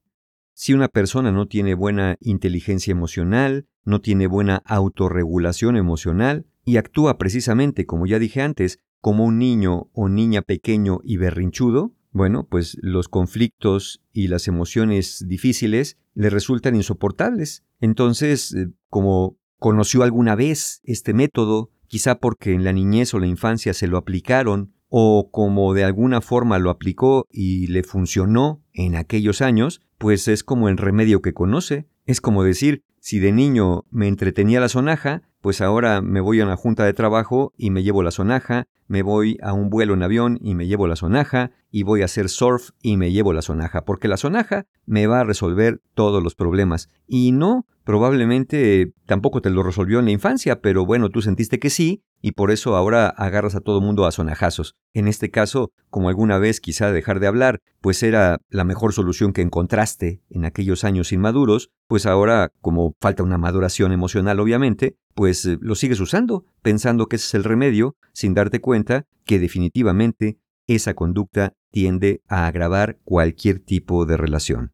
Si 0.53 0.75
una 0.75 0.89
persona 0.89 1.33
no 1.33 1.47
tiene 1.47 1.75
buena 1.75 2.17
inteligencia 2.21 2.93
emocional, 2.93 3.67
no 3.85 4.01
tiene 4.01 4.27
buena 4.27 4.63
autorregulación 4.67 5.77
emocional 5.77 6.47
y 6.71 6.77
actúa 6.77 7.19
precisamente, 7.19 7.85
como 7.85 8.07
ya 8.07 8.21
dije 8.21 8.43
antes, 8.43 8.79
como 9.01 9.25
un 9.25 9.39
niño 9.39 9.91
o 9.93 10.09
niña 10.09 10.43
pequeño 10.43 11.01
y 11.03 11.17
berrinchudo, 11.17 11.93
bueno, 12.13 12.47
pues 12.49 12.77
los 12.81 13.09
conflictos 13.09 14.05
y 14.13 14.29
las 14.29 14.47
emociones 14.47 15.25
difíciles 15.27 15.99
le 16.15 16.31
resultan 16.31 16.77
insoportables. 16.77 17.65
Entonces, 17.81 18.55
eh, 18.55 18.69
como 18.89 19.37
conoció 19.59 20.05
alguna 20.05 20.37
vez 20.37 20.81
este 20.85 21.13
método, 21.13 21.71
quizá 21.89 22.21
porque 22.21 22.53
en 22.53 22.63
la 22.63 22.73
niñez 22.73 23.15
o 23.15 23.19
la 23.19 23.27
infancia 23.27 23.75
se 23.75 23.89
lo 23.89 23.99
aplicaron 23.99 24.73
o 24.89 25.31
como 25.33 25.75
de 25.75 25.83
alguna 25.83 26.21
forma 26.21 26.61
lo 26.61 26.71
aplicó 26.71 27.27
y 27.33 27.67
le 27.67 27.83
funcionó 27.83 28.63
en 28.73 28.95
aquellos 28.95 29.41
años, 29.41 29.81
pues 29.99 30.29
es 30.29 30.45
como 30.45 30.69
el 30.69 30.77
remedio 30.77 31.21
que 31.21 31.35
conoce. 31.35 31.89
Es 32.07 32.21
como 32.21 32.45
decir, 32.45 32.85
si 33.01 33.19
de 33.19 33.33
niño 33.33 33.87
me 33.91 34.07
entretenía 34.07 34.61
la 34.61 34.69
sonaja, 34.69 35.23
pues 35.41 35.61
ahora 35.61 36.01
me 36.03 36.21
voy 36.21 36.41
a 36.41 36.45
una 36.45 36.57
junta 36.57 36.85
de 36.85 36.93
trabajo 36.93 37.53
y 37.57 37.71
me 37.71 37.83
llevo 37.83 38.03
la 38.03 38.11
sonaja, 38.11 38.67
me 38.89 39.03
voy 39.03 39.39
a 39.43 39.53
un 39.53 39.71
vuelo 39.71 39.95
en 39.95 40.03
avión 40.03 40.39
y 40.41 40.55
me 40.55 40.67
llevo 40.67 40.87
la 40.87 40.97
sonaja, 40.97 41.51
y 41.71 41.83
voy 41.85 42.03
a 42.03 42.07
hacer 42.07 42.29
surf 42.29 42.71
y 42.83 42.97
me 42.97 43.13
llevo 43.13 43.33
la 43.33 43.43
sonaja, 43.43 43.85
porque 43.85 44.09
la 44.09 44.17
sonaja 44.17 44.67
me 44.87 45.07
va 45.07 45.21
a 45.21 45.25
resolver 45.25 45.81
todos 45.95 46.23
los 46.23 46.35
problemas. 46.35 46.91
Y 47.07 47.33
no, 47.33 47.67
probablemente 47.85 48.93
tampoco 49.07 49.41
te 49.41 49.51
lo 49.51 49.63
resolvió 49.63 49.99
en 49.99 50.07
la 50.07 50.11
infancia, 50.11 50.61
pero 50.61 50.85
bueno, 50.87 51.09
tú 51.11 51.23
sentiste 51.23 51.59
que 51.59 51.71
sí, 51.71 52.03
y 52.23 52.33
por 52.33 52.51
eso 52.51 52.77
ahora 52.77 53.09
agarras 53.09 53.55
a 53.55 53.61
todo 53.61 53.81
mundo 53.81 54.05
a 54.05 54.13
sonajazos. 54.13 54.77
En 54.93 55.09
este 55.09 55.31
caso, 55.31 55.73
como 55.89 56.09
alguna 56.09 56.39
vez 56.39 56.61
quizá 56.61 56.93
dejar 56.93 57.21
de 57.21 57.27
hablar, 57.27 57.61
pues 57.81 58.03
era 58.03 58.39
la 58.49 58.65
mejor 58.65 58.93
solución 58.93 59.33
que 59.33 59.43
encontraste 59.43 60.23
en 60.29 60.45
aquellos 60.45 60.85
años 60.85 61.13
inmaduros, 61.13 61.71
pues 61.87 62.07
ahora, 62.07 62.53
como 62.61 62.95
falta 63.01 63.23
una 63.23 63.39
maduración 63.39 63.93
emocional 63.93 64.39
obviamente, 64.41 64.97
pues 65.15 65.45
eh, 65.47 65.59
lo 65.61 65.75
sigues 65.75 66.01
usando, 66.01 66.45
pensando 66.63 67.07
que 67.07 67.17
ese 67.17 67.27
es 67.27 67.35
el 67.35 67.45
remedio, 67.45 67.97
sin 68.13 68.35
darte 68.35 68.61
cuenta 68.61 69.07
que 69.25 69.39
definitivamente 69.39 70.39
esa 70.67 70.95
conducta 70.95 71.55
tiende 71.71 72.23
a 72.29 72.47
agravar 72.47 72.99
cualquier 73.05 73.61
tipo 73.61 74.07
de 74.07 74.17
relación. 74.17 74.73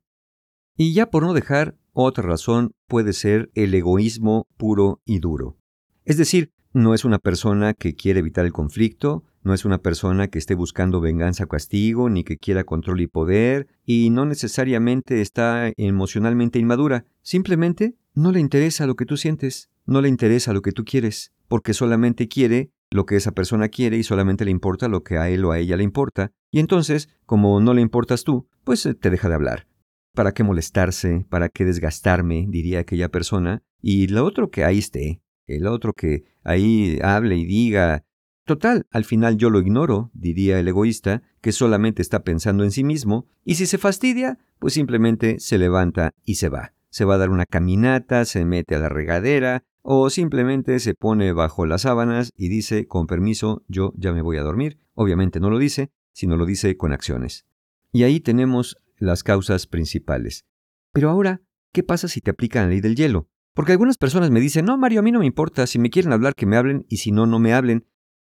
Y 0.76 0.93
ya 0.93 1.07
por 1.11 1.23
no 1.23 1.33
dejar, 1.33 1.76
otra 1.93 2.25
razón 2.25 2.73
puede 2.87 3.12
ser 3.12 3.50
el 3.55 3.75
egoísmo 3.75 4.47
puro 4.57 5.00
y 5.05 5.19
duro. 5.21 5.57
Es 6.05 6.19
decir, 6.19 6.53
no 6.73 6.93
es 6.93 7.07
una 7.07 7.19
persona 7.19 7.73
que 7.73 7.95
quiere 7.95 8.21
evitar 8.21 8.45
el 8.45 8.53
conflicto, 8.53 9.25
no 9.43 9.55
es 9.55 9.65
una 9.65 9.79
persona 9.79 10.29
que 10.29 10.38
esté 10.38 10.55
buscando 10.55 11.00
venganza 11.00 11.45
o 11.45 11.49
castigo, 11.49 12.11
ni 12.11 12.23
que 12.25 12.37
quiera 12.37 12.65
control 12.65 13.00
y 13.00 13.07
poder, 13.07 13.69
y 13.85 14.11
no 14.11 14.26
necesariamente 14.26 15.23
está 15.23 15.73
emocionalmente 15.76 16.59
inmadura, 16.59 17.07
simplemente 17.23 17.95
no 18.12 18.33
le 18.33 18.41
interesa 18.41 18.87
lo 18.87 18.97
que 18.97 19.07
tú 19.07 19.17
sientes, 19.17 19.71
no 19.87 20.03
le 20.03 20.09
interesa 20.09 20.53
lo 20.53 20.62
que 20.62 20.73
tú 20.73 20.85
quieres, 20.85 21.33
porque 21.49 21.75
solamente 21.75 22.29
quiere 22.29 22.73
lo 22.90 23.07
que 23.07 23.16
esa 23.16 23.33
persona 23.33 23.69
quiere 23.69 23.97
y 23.97 24.02
solamente 24.02 24.45
le 24.45 24.50
importa 24.50 24.88
lo 24.88 25.02
que 25.02 25.19
a 25.19 25.28
él 25.28 25.45
o 25.45 25.52
a 25.52 25.59
ella 25.59 25.76
le 25.76 25.85
importa, 25.85 26.33
y 26.50 26.61
entonces, 26.61 27.09
como 27.25 27.61
no 27.61 27.75
le 27.75 27.83
importas 27.83 28.25
tú, 28.25 28.49
pues 28.64 28.87
eh, 28.87 28.95
te 28.95 29.11
deja 29.11 29.28
de 29.28 29.35
hablar. 29.35 29.66
¿Para 30.14 30.33
qué 30.33 30.45
molestarse? 30.45 31.26
¿Para 31.28 31.49
qué 31.49 31.64
desgastarme? 31.64 32.47
diría 32.49 32.81
aquella 32.81 33.11
persona, 33.11 33.62
y 33.83 34.07
lo 34.07 34.25
otro 34.25 34.50
que 34.50 34.64
ahí 34.64 34.78
esté, 34.78 35.21
el 35.47 35.66
otro 35.66 35.93
que 35.93 36.25
ahí 36.43 36.99
hable 37.02 37.37
y 37.37 37.45
diga, 37.45 38.05
total, 38.45 38.87
al 38.90 39.05
final 39.05 39.37
yo 39.37 39.50
lo 39.50 39.61
ignoro, 39.61 40.11
diría 40.14 40.59
el 40.59 40.69
egoísta, 40.69 41.23
que 41.40 41.52
solamente 41.52 42.02
está 42.02 42.25
pensando 42.25 42.64
en 42.64 42.71
sí 42.71 42.85
mismo, 42.85 43.26
y 43.45 43.57
si 43.57 43.66
se 43.66 43.78
fastidia, 43.78 44.38
pues 44.59 44.75
simplemente 44.75 45.38
se 45.38 45.59
levanta 45.59 46.12
y 46.25 46.37
se 46.37 46.49
va. 46.49 46.73
Se 46.88 47.05
va 47.05 47.16
a 47.16 47.19
dar 47.19 47.31
una 47.31 47.45
caminata, 47.45 48.25
se 48.25 48.45
mete 48.45 48.75
a 48.75 48.78
la 48.78 48.88
regadera, 48.88 49.64
o 49.88 50.11
simplemente 50.11 50.81
se 50.81 50.95
pone 50.95 51.33
bajo 51.33 51.64
las 51.64 51.83
sábanas 51.83 52.33
y 52.37 52.49
dice, 52.49 52.88
con 52.88 53.07
permiso, 53.07 53.62
yo 53.69 53.93
ya 53.97 54.12
me 54.12 54.21
voy 54.21 54.37
a 54.37 54.43
dormir. 54.43 54.81
Obviamente 54.95 55.38
no 55.38 55.49
lo 55.49 55.59
dice, 55.59 55.93
sino 56.12 56.37
lo 56.37 56.45
dice 56.45 56.76
con 56.76 56.93
acciones. 56.93 57.47
Y 57.93 58.02
ahí 58.02 58.19
tenemos 58.19 58.78
las 58.97 59.23
causas 59.23 59.69
principales. 59.69 60.45
Pero 60.93 61.09
ahora, 61.09 61.40
¿qué 61.73 61.85
pasa 61.85 62.09
si 62.09 62.21
te 62.21 62.33
aplican 62.33 62.64
la 62.64 62.71
ley 62.71 62.81
del 62.81 62.97
hielo? 62.97 63.28
Porque 63.55 63.71
algunas 63.71 63.97
personas 63.97 64.33
me 64.33 64.40
dicen, 64.40 64.64
no, 64.64 64.76
Mario, 64.76 64.99
a 64.99 65.02
mí 65.05 65.12
no 65.12 65.21
me 65.21 65.26
importa, 65.26 65.69
si 65.69 65.78
me 65.78 65.90
quieren 65.90 66.12
hablar, 66.12 66.35
que 66.35 66.47
me 66.47 66.57
hablen, 66.57 66.85
y 66.88 66.97
si 66.97 67.12
no, 67.12 67.26
no 67.26 67.38
me 67.38 67.55
hablen. 67.55 67.87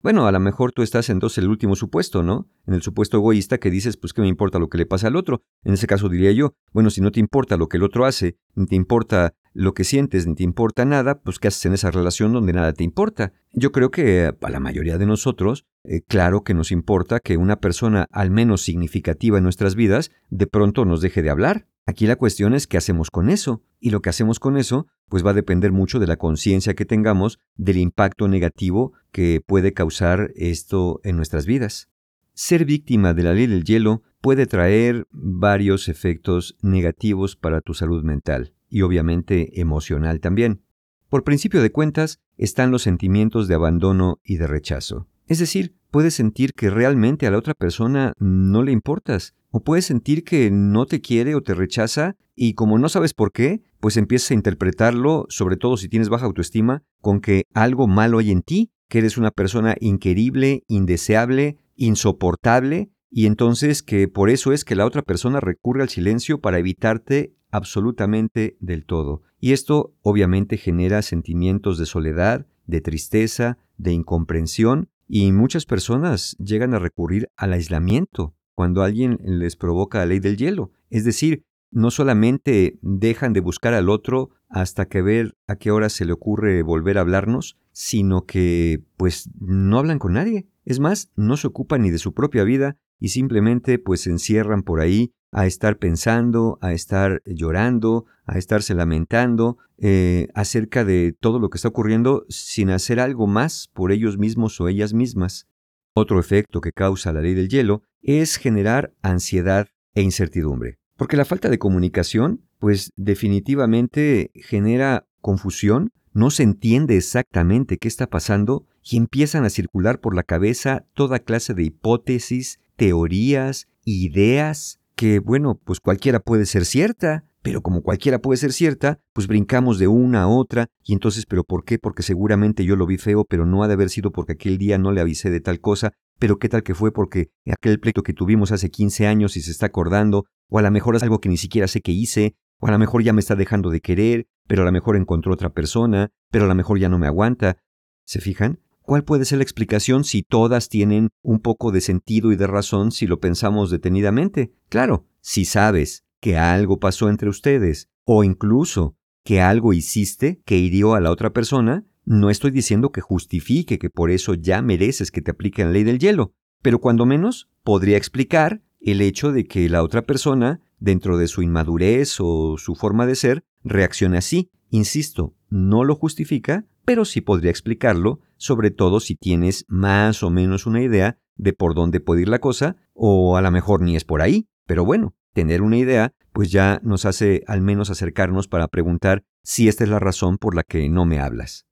Bueno, 0.03 0.27
a 0.27 0.33
lo 0.33 0.39
mejor 0.41 0.73
tú 0.73 0.81
estás 0.81 1.09
entonces 1.09 1.37
en 1.37 1.45
el 1.45 1.49
último 1.49 1.77
supuesto, 1.77 2.23
¿no? 2.23 2.49
En 2.67 2.73
el 2.73 2.81
supuesto 2.81 3.15
egoísta 3.15 3.57
que 3.57 3.71
dices, 3.71 3.95
pues 3.95 4.11
que 4.11 4.21
me 4.21 4.27
importa 4.27 4.59
lo 4.59 4.67
que 4.67 4.77
le 4.77 4.85
pasa 4.85 5.07
al 5.07 5.15
otro. 5.15 5.43
En 5.63 5.75
ese 5.75 5.87
caso 5.87 6.09
diría 6.09 6.33
yo, 6.33 6.55
bueno, 6.73 6.89
si 6.89 6.99
no 6.99 7.09
te 7.09 7.21
importa 7.21 7.55
lo 7.55 7.69
que 7.69 7.77
el 7.77 7.83
otro 7.83 8.03
hace, 8.03 8.35
ni 8.53 8.65
te 8.65 8.75
importa 8.75 9.33
lo 9.53 9.73
que 9.73 9.85
sientes, 9.85 10.27
ni 10.27 10.35
te 10.35 10.43
importa 10.43 10.83
nada, 10.83 11.21
pues 11.21 11.39
¿qué 11.39 11.47
haces 11.47 11.67
en 11.67 11.73
esa 11.73 11.89
relación 11.89 12.33
donde 12.33 12.51
nada 12.51 12.73
te 12.73 12.83
importa? 12.83 13.31
Yo 13.53 13.71
creo 13.71 13.91
que 13.91 14.33
a 14.41 14.49
la 14.49 14.59
mayoría 14.59 14.97
de 14.97 15.05
nosotros, 15.05 15.65
eh, 15.85 16.01
claro 16.01 16.43
que 16.43 16.53
nos 16.53 16.73
importa 16.73 17.21
que 17.21 17.37
una 17.37 17.61
persona 17.61 18.07
al 18.11 18.29
menos 18.29 18.61
significativa 18.61 19.37
en 19.37 19.45
nuestras 19.45 19.75
vidas 19.75 20.11
de 20.29 20.47
pronto 20.47 20.83
nos 20.83 20.99
deje 20.99 21.21
de 21.21 21.29
hablar. 21.29 21.67
Aquí 21.85 22.07
la 22.07 22.15
cuestión 22.15 22.53
es 22.53 22.65
qué 22.65 22.77
hacemos 22.77 23.11
con 23.11 23.29
eso, 23.29 23.61
y 23.79 23.89
lo 23.89 24.01
que 24.01 24.09
hacemos 24.09 24.39
con 24.39 24.57
eso 24.57 24.87
pues 25.09 25.25
va 25.25 25.31
a 25.31 25.35
depender 25.35 25.71
mucho 25.71 25.99
de 25.99 26.07
la 26.07 26.17
conciencia 26.17 26.73
que 26.73 26.85
tengamos 26.85 27.39
del 27.55 27.77
impacto 27.77 28.27
negativo 28.27 28.93
que 29.11 29.41
puede 29.45 29.73
causar 29.73 30.31
esto 30.35 31.01
en 31.03 31.17
nuestras 31.17 31.45
vidas. 31.45 31.89
Ser 32.33 32.65
víctima 32.65 33.13
de 33.13 33.23
la 33.23 33.33
ley 33.33 33.47
del 33.47 33.63
hielo 33.63 34.01
puede 34.21 34.47
traer 34.47 35.05
varios 35.11 35.89
efectos 35.89 36.55
negativos 36.61 37.35
para 37.35 37.61
tu 37.61 37.73
salud 37.73 38.03
mental 38.03 38.53
y 38.69 38.81
obviamente 38.81 39.59
emocional 39.59 40.19
también. 40.19 40.63
Por 41.09 41.23
principio 41.23 41.61
de 41.61 41.71
cuentas 41.71 42.21
están 42.37 42.71
los 42.71 42.81
sentimientos 42.81 43.47
de 43.47 43.53
abandono 43.53 44.19
y 44.23 44.37
de 44.37 44.47
rechazo. 44.47 45.07
Es 45.27 45.37
decir, 45.37 45.75
puedes 45.91 46.15
sentir 46.15 46.53
que 46.53 46.71
realmente 46.71 47.27
a 47.27 47.31
la 47.31 47.37
otra 47.37 47.53
persona 47.53 48.13
no 48.17 48.63
le 48.63 48.71
importas, 48.71 49.35
o 49.53 49.63
puedes 49.63 49.85
sentir 49.85 50.23
que 50.23 50.49
no 50.49 50.87
te 50.87 50.99
quiere 50.99 51.35
o 51.35 51.43
te 51.43 51.53
rechaza 51.53 52.15
y 52.35 52.55
como 52.55 52.79
no 52.79 52.89
sabes 52.89 53.13
por 53.13 53.31
qué, 53.31 53.61
pues 53.79 53.97
empiezas 53.97 54.31
a 54.31 54.33
interpretarlo, 54.33 55.27
sobre 55.29 55.57
todo 55.57 55.77
si 55.77 55.89
tienes 55.89 56.09
baja 56.09 56.25
autoestima, 56.25 56.81
con 57.01 57.21
que 57.21 57.43
algo 57.53 57.87
malo 57.87 58.17
hay 58.17 58.31
en 58.31 58.41
ti, 58.41 58.71
que 58.89 58.97
eres 58.97 59.15
una 59.15 59.29
persona 59.29 59.75
inquerible, 59.79 60.63
indeseable, 60.67 61.59
insoportable, 61.75 62.89
y 63.11 63.27
entonces 63.27 63.83
que 63.83 64.07
por 64.07 64.31
eso 64.31 64.53
es 64.53 64.65
que 64.65 64.75
la 64.75 64.87
otra 64.87 65.03
persona 65.03 65.39
recurre 65.39 65.83
al 65.83 65.89
silencio 65.89 66.41
para 66.41 66.57
evitarte 66.57 67.35
absolutamente 67.51 68.57
del 68.59 68.87
todo. 68.87 69.21
Y 69.39 69.51
esto 69.51 69.93
obviamente 70.01 70.57
genera 70.57 71.03
sentimientos 71.03 71.77
de 71.77 71.85
soledad, 71.85 72.47
de 72.65 72.81
tristeza, 72.81 73.59
de 73.77 73.91
incomprensión, 73.91 74.89
y 75.07 75.31
muchas 75.31 75.67
personas 75.67 76.35
llegan 76.39 76.73
a 76.73 76.79
recurrir 76.79 77.29
al 77.37 77.53
aislamiento 77.53 78.33
cuando 78.55 78.83
alguien 78.83 79.19
les 79.23 79.55
provoca 79.55 79.99
la 79.99 80.05
ley 80.05 80.19
del 80.19 80.37
hielo. 80.37 80.71
Es 80.89 81.03
decir, 81.03 81.43
no 81.71 81.91
solamente 81.91 82.77
dejan 82.81 83.33
de 83.33 83.39
buscar 83.39 83.73
al 83.73 83.89
otro 83.89 84.29
hasta 84.47 84.85
que 84.85 85.01
ver 85.01 85.35
a 85.47 85.55
qué 85.55 85.71
hora 85.71 85.89
se 85.89 86.05
le 86.05 86.13
ocurre 86.13 86.61
volver 86.61 86.97
a 86.97 87.01
hablarnos, 87.01 87.57
sino 87.71 88.25
que 88.25 88.83
pues 88.97 89.29
no 89.39 89.79
hablan 89.79 89.99
con 89.99 90.13
nadie. 90.13 90.47
Es 90.65 90.79
más, 90.79 91.11
no 91.15 91.35
se 91.35 91.47
ocupan 91.47 91.81
ni 91.81 91.89
de 91.89 91.97
su 91.97 92.13
propia 92.13 92.43
vida 92.43 92.77
y 92.99 93.09
simplemente 93.09 93.79
pues 93.79 94.01
se 94.01 94.11
encierran 94.11 94.61
por 94.63 94.79
ahí 94.79 95.11
a 95.31 95.47
estar 95.47 95.77
pensando, 95.77 96.59
a 96.61 96.73
estar 96.73 97.23
llorando, 97.25 98.05
a 98.25 98.37
estarse 98.37 98.75
lamentando 98.75 99.57
eh, 99.79 100.27
acerca 100.35 100.85
de 100.85 101.15
todo 101.19 101.39
lo 101.39 101.49
que 101.49 101.57
está 101.57 101.69
ocurriendo 101.69 102.25
sin 102.29 102.69
hacer 102.69 102.99
algo 102.99 103.25
más 103.25 103.69
por 103.73 103.91
ellos 103.91 104.19
mismos 104.19 104.61
o 104.61 104.67
ellas 104.67 104.93
mismas. 104.93 105.47
Otro 105.95 106.19
efecto 106.19 106.59
que 106.59 106.71
causa 106.71 107.13
la 107.13 107.21
ley 107.21 107.35
del 107.35 107.49
hielo 107.49 107.83
es 108.01 108.37
generar 108.37 108.93
ansiedad 109.03 109.67
e 109.93 110.01
incertidumbre. 110.01 110.79
Porque 110.97 111.17
la 111.17 111.25
falta 111.25 111.49
de 111.49 111.59
comunicación, 111.59 112.41
pues 112.57 112.91
definitivamente 112.95 114.31
genera 114.35 115.07
confusión, 115.21 115.91
no 116.13 116.31
se 116.31 116.43
entiende 116.43 116.97
exactamente 116.97 117.77
qué 117.77 117.87
está 117.87 118.07
pasando 118.07 118.65
y 118.83 118.97
empiezan 118.97 119.45
a 119.45 119.49
circular 119.49 119.99
por 119.99 120.15
la 120.15 120.23
cabeza 120.23 120.85
toda 120.93 121.19
clase 121.19 121.53
de 121.53 121.63
hipótesis, 121.63 122.59
teorías, 122.75 123.67
ideas, 123.85 124.79
que 124.95 125.19
bueno, 125.19 125.59
pues 125.63 125.79
cualquiera 125.79 126.19
puede 126.19 126.45
ser 126.45 126.65
cierta, 126.65 127.25
pero 127.43 127.61
como 127.61 127.83
cualquiera 127.83 128.19
puede 128.19 128.37
ser 128.37 128.53
cierta, 128.53 128.99
pues 129.11 129.27
brincamos 129.27 129.77
de 129.77 129.87
una 129.87 130.23
a 130.23 130.27
otra, 130.27 130.69
y 130.81 130.93
entonces, 130.93 131.25
¿pero 131.25 131.43
por 131.43 131.65
qué? 131.65 131.77
Porque 131.77 132.01
seguramente 132.01 132.63
yo 132.63 132.77
lo 132.77 132.87
vi 132.87 132.97
feo, 132.97 133.25
pero 133.25 133.45
no 133.45 133.63
ha 133.63 133.67
de 133.67 133.73
haber 133.73 133.89
sido 133.89 134.11
porque 134.11 134.33
aquel 134.33 134.57
día 134.57 134.77
no 134.77 134.93
le 134.93 135.01
avisé 135.01 135.29
de 135.29 135.41
tal 135.41 135.59
cosa, 135.59 135.91
pero 136.17 136.39
qué 136.39 136.47
tal 136.47 136.63
que 136.63 136.73
fue 136.73 136.93
porque 136.93 137.31
aquel 137.45 137.81
pleito 137.81 138.01
que 138.01 138.13
tuvimos 138.13 138.53
hace 138.53 138.71
15 138.71 139.07
años 139.07 139.35
y 139.35 139.41
se 139.41 139.51
está 139.51 139.67
acordando, 139.67 140.25
o 140.49 140.57
a 140.57 140.61
lo 140.61 140.71
mejor 140.71 140.95
es 140.95 141.03
algo 141.03 141.19
que 141.19 141.29
ni 141.29 141.37
siquiera 141.37 141.67
sé 141.67 141.81
que 141.81 141.91
hice, 141.91 142.37
o 142.59 142.67
a 142.67 142.71
lo 142.71 142.79
mejor 142.79 143.03
ya 143.03 143.11
me 143.11 143.19
está 143.19 143.35
dejando 143.35 143.69
de 143.69 143.81
querer, 143.81 144.25
pero 144.47 144.61
a 144.61 144.65
lo 144.65 144.71
mejor 144.71 144.95
encontró 144.95 145.33
otra 145.33 145.51
persona, 145.51 146.11
pero 146.31 146.45
a 146.45 146.47
lo 146.47 146.55
mejor 146.55 146.79
ya 146.79 146.87
no 146.87 146.97
me 146.97 147.07
aguanta. 147.07 147.57
¿Se 148.05 148.21
fijan? 148.21 148.61
¿Cuál 148.81 149.03
puede 149.03 149.25
ser 149.25 149.39
la 149.39 149.43
explicación 149.43 150.05
si 150.05 150.23
todas 150.23 150.69
tienen 150.69 151.09
un 151.21 151.39
poco 151.39 151.71
de 151.71 151.81
sentido 151.81 152.31
y 152.31 152.37
de 152.37 152.47
razón 152.47 152.91
si 152.91 153.05
lo 153.05 153.19
pensamos 153.19 153.69
detenidamente? 153.69 154.53
Claro, 154.69 155.07
si 155.21 155.45
sabes 155.45 156.02
que 156.23 156.37
algo 156.37 156.79
pasó 156.79 157.09
entre 157.09 157.27
ustedes, 157.27 157.89
o 158.05 158.23
incluso 158.23 158.95
que 159.25 159.41
algo 159.41 159.73
hiciste 159.73 160.41
que 160.45 160.57
hirió 160.57 160.93
a 160.93 161.01
la 161.01 161.11
otra 161.11 161.33
persona, 161.33 161.85
no 162.05 162.29
estoy 162.29 162.51
diciendo 162.51 162.93
que 162.93 163.01
justifique 163.01 163.77
que 163.77 163.89
por 163.89 164.09
eso 164.09 164.33
ya 164.33 164.61
mereces 164.61 165.11
que 165.11 165.21
te 165.21 165.31
apliquen 165.31 165.67
la 165.67 165.73
ley 165.73 165.83
del 165.83 165.99
hielo, 165.99 166.33
pero 166.61 166.79
cuando 166.79 167.05
menos 167.05 167.49
podría 167.61 167.97
explicar 167.97 168.61
el 168.79 169.01
hecho 169.01 169.33
de 169.33 169.47
que 169.47 169.67
la 169.67 169.83
otra 169.83 170.03
persona, 170.03 170.61
dentro 170.79 171.17
de 171.17 171.27
su 171.27 171.41
inmadurez 171.41 172.15
o 172.21 172.57
su 172.57 172.75
forma 172.75 173.05
de 173.05 173.15
ser, 173.15 173.43
reaccione 173.65 174.17
así. 174.17 174.49
Insisto, 174.69 175.35
no 175.49 175.83
lo 175.83 175.95
justifica, 175.95 176.65
pero 176.85 177.03
sí 177.03 177.19
podría 177.19 177.51
explicarlo, 177.51 178.21
sobre 178.37 178.71
todo 178.71 179.01
si 179.01 179.15
tienes 179.15 179.65
más 179.67 180.23
o 180.23 180.29
menos 180.29 180.67
una 180.67 180.81
idea 180.81 181.17
de 181.35 181.51
por 181.51 181.75
dónde 181.75 181.99
puede 181.99 182.21
ir 182.21 182.29
la 182.29 182.39
cosa, 182.39 182.77
o 182.93 183.35
a 183.35 183.41
lo 183.41 183.51
mejor 183.51 183.81
ni 183.81 183.97
es 183.97 184.05
por 184.05 184.21
ahí, 184.21 184.47
pero 184.65 184.85
bueno, 184.85 185.15
tener 185.33 185.61
una 185.61 185.77
idea 185.77 186.13
pues 186.33 186.51
ya 186.51 186.81
nos 186.83 187.05
hace 187.05 187.43
al 187.47 187.61
menos 187.61 187.89
acercarnos 187.89 188.47
para 188.47 188.67
preguntar 188.67 189.23
si 189.43 189.67
esta 189.67 189.83
es 189.83 189.89
la 189.89 189.99
razón 189.99 190.37
por 190.37 190.55
la 190.55 190.63
que 190.63 190.89
no 190.89 191.05
me 191.05 191.19
hablas. 191.19 191.67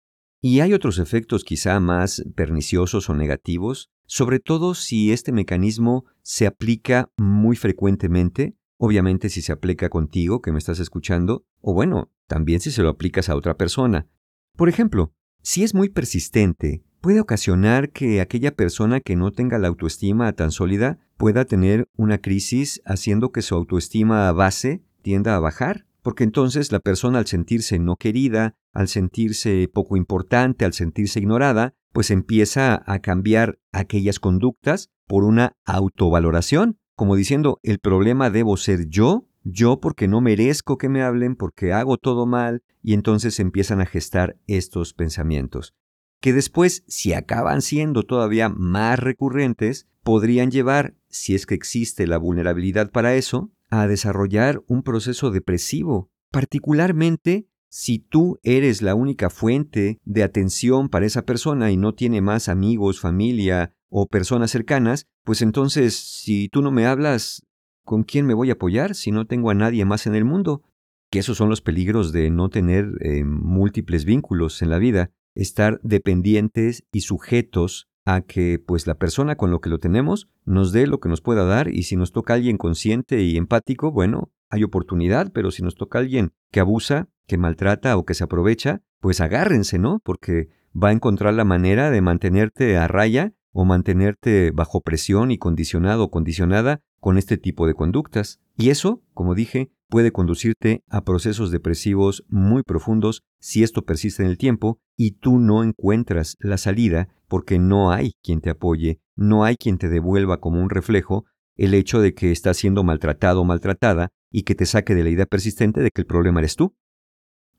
Y 0.40 0.60
hay 0.60 0.72
otros 0.72 0.98
efectos 0.98 1.44
quizá 1.44 1.78
más 1.78 2.24
perniciosos 2.34 3.10
o 3.10 3.14
negativos, 3.14 3.90
sobre 4.06 4.40
todo 4.40 4.74
si 4.74 5.12
este 5.12 5.32
mecanismo 5.32 6.04
se 6.22 6.46
aplica 6.46 7.10
muy 7.16 7.56
frecuentemente, 7.56 8.56
obviamente 8.78 9.28
si 9.28 9.42
se 9.42 9.52
aplica 9.52 9.88
contigo 9.88 10.40
que 10.40 10.52
me 10.52 10.58
estás 10.58 10.78
escuchando, 10.78 11.44
o 11.60 11.74
bueno, 11.74 12.10
también 12.26 12.60
si 12.60 12.70
se 12.70 12.82
lo 12.82 12.88
aplicas 12.88 13.28
a 13.28 13.36
otra 13.36 13.56
persona. 13.56 14.08
Por 14.56 14.68
ejemplo, 14.68 15.12
si 15.42 15.64
es 15.64 15.74
muy 15.74 15.88
persistente, 15.88 16.82
puede 17.00 17.20
ocasionar 17.20 17.90
que 17.90 18.20
aquella 18.20 18.54
persona 18.54 19.00
que 19.00 19.16
no 19.16 19.32
tenga 19.32 19.58
la 19.58 19.68
autoestima 19.68 20.32
tan 20.32 20.50
sólida 20.50 20.98
pueda 21.16 21.44
tener 21.44 21.88
una 21.96 22.18
crisis 22.18 22.82
haciendo 22.84 23.32
que 23.32 23.42
su 23.42 23.54
autoestima 23.54 24.30
base 24.32 24.82
tienda 25.02 25.36
a 25.36 25.40
bajar, 25.40 25.86
porque 26.02 26.24
entonces 26.24 26.72
la 26.72 26.80
persona 26.80 27.18
al 27.18 27.26
sentirse 27.26 27.78
no 27.78 27.96
querida, 27.96 28.54
al 28.72 28.88
sentirse 28.88 29.68
poco 29.72 29.96
importante, 29.96 30.64
al 30.64 30.72
sentirse 30.72 31.20
ignorada, 31.20 31.74
pues 31.92 32.10
empieza 32.10 32.82
a 32.86 32.98
cambiar 32.98 33.58
aquellas 33.72 34.20
conductas 34.20 34.90
por 35.06 35.24
una 35.24 35.52
autovaloración, 35.64 36.78
como 36.94 37.16
diciendo, 37.16 37.60
el 37.62 37.78
problema 37.78 38.30
debo 38.30 38.56
ser 38.56 38.88
yo, 38.88 39.28
yo 39.44 39.80
porque 39.80 40.08
no 40.08 40.20
merezco 40.20 40.76
que 40.76 40.88
me 40.88 41.02
hablen, 41.02 41.36
porque 41.36 41.72
hago 41.72 41.96
todo 41.96 42.26
mal, 42.26 42.62
y 42.82 42.94
entonces 42.94 43.38
empiezan 43.40 43.80
a 43.80 43.86
gestar 43.86 44.36
estos 44.46 44.92
pensamientos 44.92 45.74
que 46.20 46.32
después, 46.32 46.84
si 46.86 47.12
acaban 47.12 47.62
siendo 47.62 48.02
todavía 48.02 48.48
más 48.48 48.98
recurrentes, 48.98 49.86
podrían 50.02 50.50
llevar, 50.50 50.94
si 51.08 51.34
es 51.34 51.46
que 51.46 51.54
existe 51.54 52.06
la 52.06 52.18
vulnerabilidad 52.18 52.90
para 52.90 53.14
eso, 53.14 53.50
a 53.70 53.86
desarrollar 53.86 54.62
un 54.66 54.82
proceso 54.82 55.30
depresivo, 55.30 56.10
particularmente 56.30 57.48
si 57.68 57.98
tú 57.98 58.38
eres 58.42 58.82
la 58.82 58.94
única 58.94 59.28
fuente 59.30 59.98
de 60.04 60.22
atención 60.22 60.88
para 60.88 61.06
esa 61.06 61.22
persona 61.22 61.70
y 61.70 61.76
no 61.76 61.94
tiene 61.94 62.20
más 62.20 62.48
amigos, 62.48 63.00
familia 63.00 63.74
o 63.88 64.06
personas 64.06 64.50
cercanas, 64.50 65.06
pues 65.24 65.42
entonces 65.42 65.94
si 65.94 66.48
tú 66.48 66.62
no 66.62 66.70
me 66.70 66.86
hablas, 66.86 67.44
¿con 67.84 68.04
quién 68.04 68.26
me 68.26 68.34
voy 68.34 68.50
a 68.50 68.54
apoyar 68.54 68.94
si 68.94 69.10
no 69.10 69.26
tengo 69.26 69.50
a 69.50 69.54
nadie 69.54 69.84
más 69.84 70.06
en 70.06 70.14
el 70.14 70.24
mundo? 70.24 70.62
Que 71.10 71.18
esos 71.18 71.36
son 71.36 71.48
los 71.48 71.60
peligros 71.60 72.12
de 72.12 72.30
no 72.30 72.48
tener 72.48 72.92
eh, 73.00 73.24
múltiples 73.24 74.04
vínculos 74.04 74.62
en 74.62 74.70
la 74.70 74.78
vida 74.78 75.10
estar 75.36 75.78
dependientes 75.82 76.84
y 76.92 77.02
sujetos 77.02 77.88
a 78.04 78.22
que 78.22 78.58
pues 78.64 78.86
la 78.86 78.94
persona 78.94 79.36
con 79.36 79.50
lo 79.50 79.60
que 79.60 79.68
lo 79.68 79.78
tenemos 79.78 80.28
nos 80.44 80.72
dé 80.72 80.86
lo 80.86 81.00
que 81.00 81.08
nos 81.08 81.20
pueda 81.20 81.44
dar 81.44 81.68
y 81.68 81.84
si 81.84 81.96
nos 81.96 82.12
toca 82.12 82.34
alguien 82.34 82.56
consciente 82.56 83.22
y 83.22 83.36
empático, 83.36 83.90
bueno, 83.90 84.30
hay 84.48 84.64
oportunidad, 84.64 85.32
pero 85.32 85.50
si 85.50 85.62
nos 85.62 85.74
toca 85.74 85.98
alguien 85.98 86.32
que 86.50 86.60
abusa, 86.60 87.08
que 87.26 87.36
maltrata 87.36 87.96
o 87.96 88.04
que 88.04 88.14
se 88.14 88.24
aprovecha, 88.24 88.82
pues 89.00 89.20
agárrense, 89.20 89.78
¿no? 89.78 90.00
Porque 90.04 90.48
va 90.72 90.88
a 90.88 90.92
encontrar 90.92 91.34
la 91.34 91.44
manera 91.44 91.90
de 91.90 92.00
mantenerte 92.00 92.76
a 92.76 92.86
raya 92.86 93.32
o 93.52 93.64
mantenerte 93.64 94.52
bajo 94.52 94.82
presión 94.82 95.30
y 95.30 95.38
condicionado 95.38 96.04
o 96.04 96.10
condicionada 96.10 96.80
con 97.00 97.18
este 97.18 97.38
tipo 97.38 97.66
de 97.66 97.74
conductas. 97.74 98.40
Y 98.56 98.70
eso, 98.70 99.02
como 99.14 99.34
dije, 99.34 99.70
puede 99.88 100.12
conducirte 100.12 100.82
a 100.88 101.04
procesos 101.04 101.50
depresivos 101.50 102.24
muy 102.28 102.62
profundos 102.62 103.22
si 103.40 103.62
esto 103.62 103.82
persiste 103.84 104.22
en 104.22 104.28
el 104.28 104.38
tiempo 104.38 104.78
y 104.96 105.12
tú 105.12 105.38
no 105.38 105.62
encuentras 105.62 106.36
la 106.40 106.58
salida 106.58 107.08
porque 107.28 107.58
no 107.58 107.90
hay 107.90 108.12
quien 108.22 108.40
te 108.40 108.50
apoye, 108.50 109.00
no 109.14 109.44
hay 109.44 109.56
quien 109.56 109.78
te 109.78 109.88
devuelva 109.88 110.40
como 110.40 110.62
un 110.62 110.70
reflejo 110.70 111.24
el 111.56 111.74
hecho 111.74 112.00
de 112.00 112.14
que 112.14 112.32
estás 112.32 112.58
siendo 112.58 112.84
maltratado 112.84 113.40
o 113.40 113.44
maltratada 113.44 114.10
y 114.30 114.42
que 114.42 114.54
te 114.54 114.66
saque 114.66 114.94
de 114.94 115.04
la 115.04 115.10
idea 115.10 115.26
persistente 115.26 115.80
de 115.80 115.90
que 115.90 116.02
el 116.02 116.06
problema 116.06 116.40
eres 116.40 116.56
tú. 116.56 116.74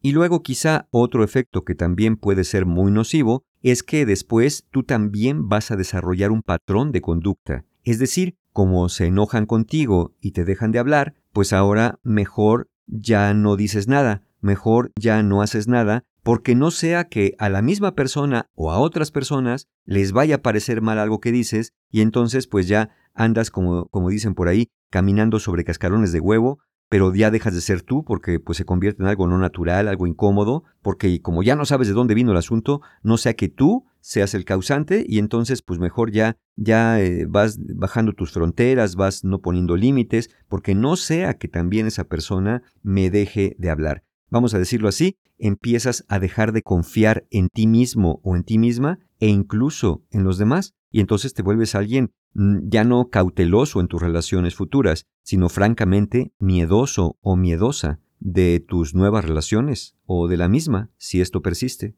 Y 0.01 0.11
luego 0.11 0.43
quizá 0.43 0.87
otro 0.91 1.23
efecto 1.23 1.63
que 1.63 1.73
también 1.73 2.17
puede 2.17 2.43
ser 2.43 2.65
muy 2.65 2.91
nocivo 2.91 3.43
es 3.61 3.81
que 3.81 4.05
después 4.05 4.65
tú 4.69 4.83
también 4.83 5.49
vas 5.49 5.71
a 5.71 5.75
desarrollar 5.75 6.31
un 6.31 6.43
patrón 6.43 6.91
de 6.91 7.01
conducta. 7.01 7.65
Es 7.83 7.97
decir, 7.97 8.35
como 8.57 8.89
se 8.89 9.05
enojan 9.05 9.45
contigo 9.45 10.15
y 10.19 10.31
te 10.31 10.43
dejan 10.43 10.71
de 10.71 10.79
hablar, 10.79 11.13
pues 11.31 11.53
ahora 11.53 11.99
mejor 12.01 12.71
ya 12.87 13.35
no 13.35 13.55
dices 13.55 13.87
nada, 13.87 14.23
mejor 14.41 14.91
ya 14.95 15.21
no 15.21 15.43
haces 15.43 15.67
nada, 15.67 16.05
porque 16.23 16.55
no 16.55 16.71
sea 16.71 17.03
que 17.03 17.35
a 17.37 17.49
la 17.49 17.61
misma 17.61 17.93
persona 17.93 18.49
o 18.55 18.71
a 18.71 18.79
otras 18.79 19.11
personas 19.11 19.67
les 19.85 20.11
vaya 20.11 20.37
a 20.37 20.41
parecer 20.41 20.81
mal 20.81 20.97
algo 20.97 21.19
que 21.19 21.31
dices 21.31 21.75
y 21.91 22.01
entonces 22.01 22.47
pues 22.47 22.67
ya 22.67 22.89
andas 23.13 23.51
como, 23.51 23.89
como 23.89 24.09
dicen 24.09 24.33
por 24.33 24.47
ahí, 24.47 24.71
caminando 24.89 25.39
sobre 25.39 25.63
cascarones 25.63 26.11
de 26.11 26.19
huevo, 26.19 26.57
pero 26.89 27.13
ya 27.13 27.31
dejas 27.31 27.53
de 27.53 27.61
ser 27.61 27.81
tú 27.81 28.03
porque 28.03 28.39
pues 28.39 28.57
se 28.57 28.65
convierte 28.65 29.03
en 29.03 29.09
algo 29.09 29.27
no 29.27 29.37
natural, 29.37 29.87
algo 29.87 30.07
incómodo, 30.07 30.63
porque 30.81 31.21
como 31.21 31.43
ya 31.43 31.55
no 31.55 31.65
sabes 31.65 31.87
de 31.87 31.93
dónde 31.93 32.13
vino 32.13 32.31
el 32.31 32.37
asunto, 32.37 32.81
no 33.03 33.17
sea 33.17 33.33
que 33.33 33.49
tú 33.49 33.85
seas 33.99 34.33
el 34.33 34.45
causante 34.45 35.05
y 35.07 35.19
entonces 35.19 35.61
pues 35.61 35.79
mejor 35.79 36.11
ya 36.11 36.37
ya 36.55 36.99
eh, 36.99 37.25
vas 37.27 37.59
bajando 37.75 38.13
tus 38.13 38.31
fronteras, 38.31 38.95
vas 38.95 39.23
no 39.23 39.41
poniendo 39.41 39.75
límites, 39.75 40.29
porque 40.47 40.75
no 40.75 40.95
sea 40.95 41.35
que 41.35 41.47
también 41.47 41.87
esa 41.87 42.05
persona 42.05 42.63
me 42.81 43.09
deje 43.09 43.55
de 43.59 43.69
hablar. 43.69 44.06
Vamos 44.29 44.53
a 44.53 44.59
decirlo 44.59 44.89
así, 44.89 45.17
empiezas 45.37 46.05
a 46.09 46.19
dejar 46.19 46.51
de 46.51 46.61
confiar 46.61 47.25
en 47.31 47.49
ti 47.49 47.67
mismo 47.67 48.19
o 48.23 48.35
en 48.35 48.43
ti 48.43 48.57
misma 48.57 48.99
e 49.19 49.27
incluso 49.27 50.03
en 50.11 50.23
los 50.23 50.37
demás, 50.37 50.73
y 50.91 50.99
entonces 50.99 51.33
te 51.33 51.43
vuelves 51.43 51.75
alguien 51.75 52.11
mm, 52.33 52.69
ya 52.69 52.83
no 52.83 53.09
cauteloso 53.09 53.79
en 53.79 53.87
tus 53.87 54.01
relaciones 54.01 54.55
futuras, 54.55 55.05
sino 55.23 55.49
francamente 55.49 56.33
miedoso 56.39 57.17
o 57.21 57.35
miedosa 57.35 57.99
de 58.19 58.59
tus 58.59 58.95
nuevas 58.95 59.23
relaciones 59.23 59.95
o 60.05 60.27
de 60.27 60.37
la 60.37 60.49
misma, 60.49 60.91
si 60.97 61.21
esto 61.21 61.41
persiste. 61.41 61.95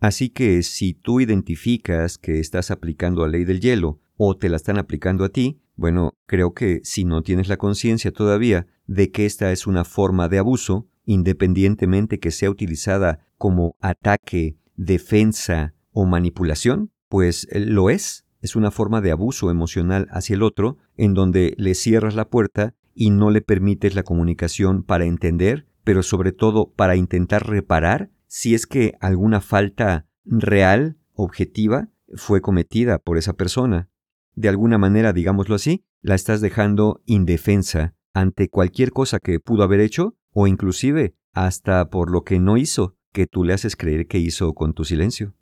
Así 0.00 0.30
que 0.30 0.62
si 0.62 0.94
tú 0.94 1.20
identificas 1.20 2.18
que 2.18 2.40
estás 2.40 2.70
aplicando 2.70 3.22
la 3.22 3.32
ley 3.32 3.44
del 3.44 3.60
hielo 3.60 4.00
o 4.16 4.36
te 4.36 4.48
la 4.48 4.56
están 4.56 4.78
aplicando 4.78 5.24
a 5.24 5.28
ti, 5.28 5.60
bueno, 5.74 6.14
creo 6.26 6.54
que 6.54 6.80
si 6.82 7.04
no 7.04 7.22
tienes 7.22 7.48
la 7.48 7.56
conciencia 7.56 8.12
todavía 8.12 8.66
de 8.86 9.10
que 9.10 9.26
esta 9.26 9.52
es 9.52 9.66
una 9.66 9.84
forma 9.84 10.28
de 10.28 10.38
abuso, 10.38 10.88
independientemente 11.04 12.18
que 12.18 12.30
sea 12.30 12.50
utilizada 12.50 13.26
como 13.38 13.76
ataque, 13.80 14.56
defensa 14.76 15.74
o 15.90 16.06
manipulación, 16.06 16.92
pues 17.08 17.46
eh, 17.50 17.60
lo 17.60 17.90
es. 17.90 18.24
Es 18.40 18.56
una 18.56 18.70
forma 18.70 19.00
de 19.00 19.12
abuso 19.12 19.50
emocional 19.50 20.08
hacia 20.10 20.34
el 20.34 20.42
otro, 20.42 20.78
en 20.96 21.14
donde 21.14 21.54
le 21.58 21.74
cierras 21.74 22.14
la 22.14 22.28
puerta 22.28 22.74
y 22.94 23.10
no 23.10 23.30
le 23.30 23.40
permites 23.40 23.94
la 23.94 24.02
comunicación 24.02 24.82
para 24.82 25.04
entender, 25.04 25.68
pero 25.84 26.02
sobre 26.02 26.32
todo 26.32 26.72
para 26.72 26.96
intentar 26.96 27.48
reparar 27.48 28.10
si 28.26 28.54
es 28.54 28.66
que 28.66 28.94
alguna 29.00 29.40
falta 29.40 30.06
real, 30.24 30.96
objetiva, 31.14 31.88
fue 32.14 32.40
cometida 32.40 32.98
por 32.98 33.16
esa 33.18 33.34
persona. 33.34 33.90
De 34.34 34.48
alguna 34.48 34.78
manera, 34.78 35.12
digámoslo 35.12 35.54
así, 35.54 35.84
la 36.00 36.14
estás 36.14 36.40
dejando 36.40 37.02
indefensa 37.06 37.94
ante 38.14 38.48
cualquier 38.48 38.92
cosa 38.92 39.18
que 39.18 39.40
pudo 39.40 39.62
haber 39.62 39.80
hecho 39.80 40.16
o 40.32 40.46
inclusive 40.46 41.14
hasta 41.32 41.88
por 41.88 42.10
lo 42.10 42.22
que 42.22 42.38
no 42.38 42.56
hizo, 42.56 42.96
que 43.12 43.26
tú 43.26 43.44
le 43.44 43.54
haces 43.54 43.76
creer 43.76 44.06
que 44.06 44.18
hizo 44.18 44.52
con 44.54 44.74
tu 44.74 44.84
silencio. 44.84 45.34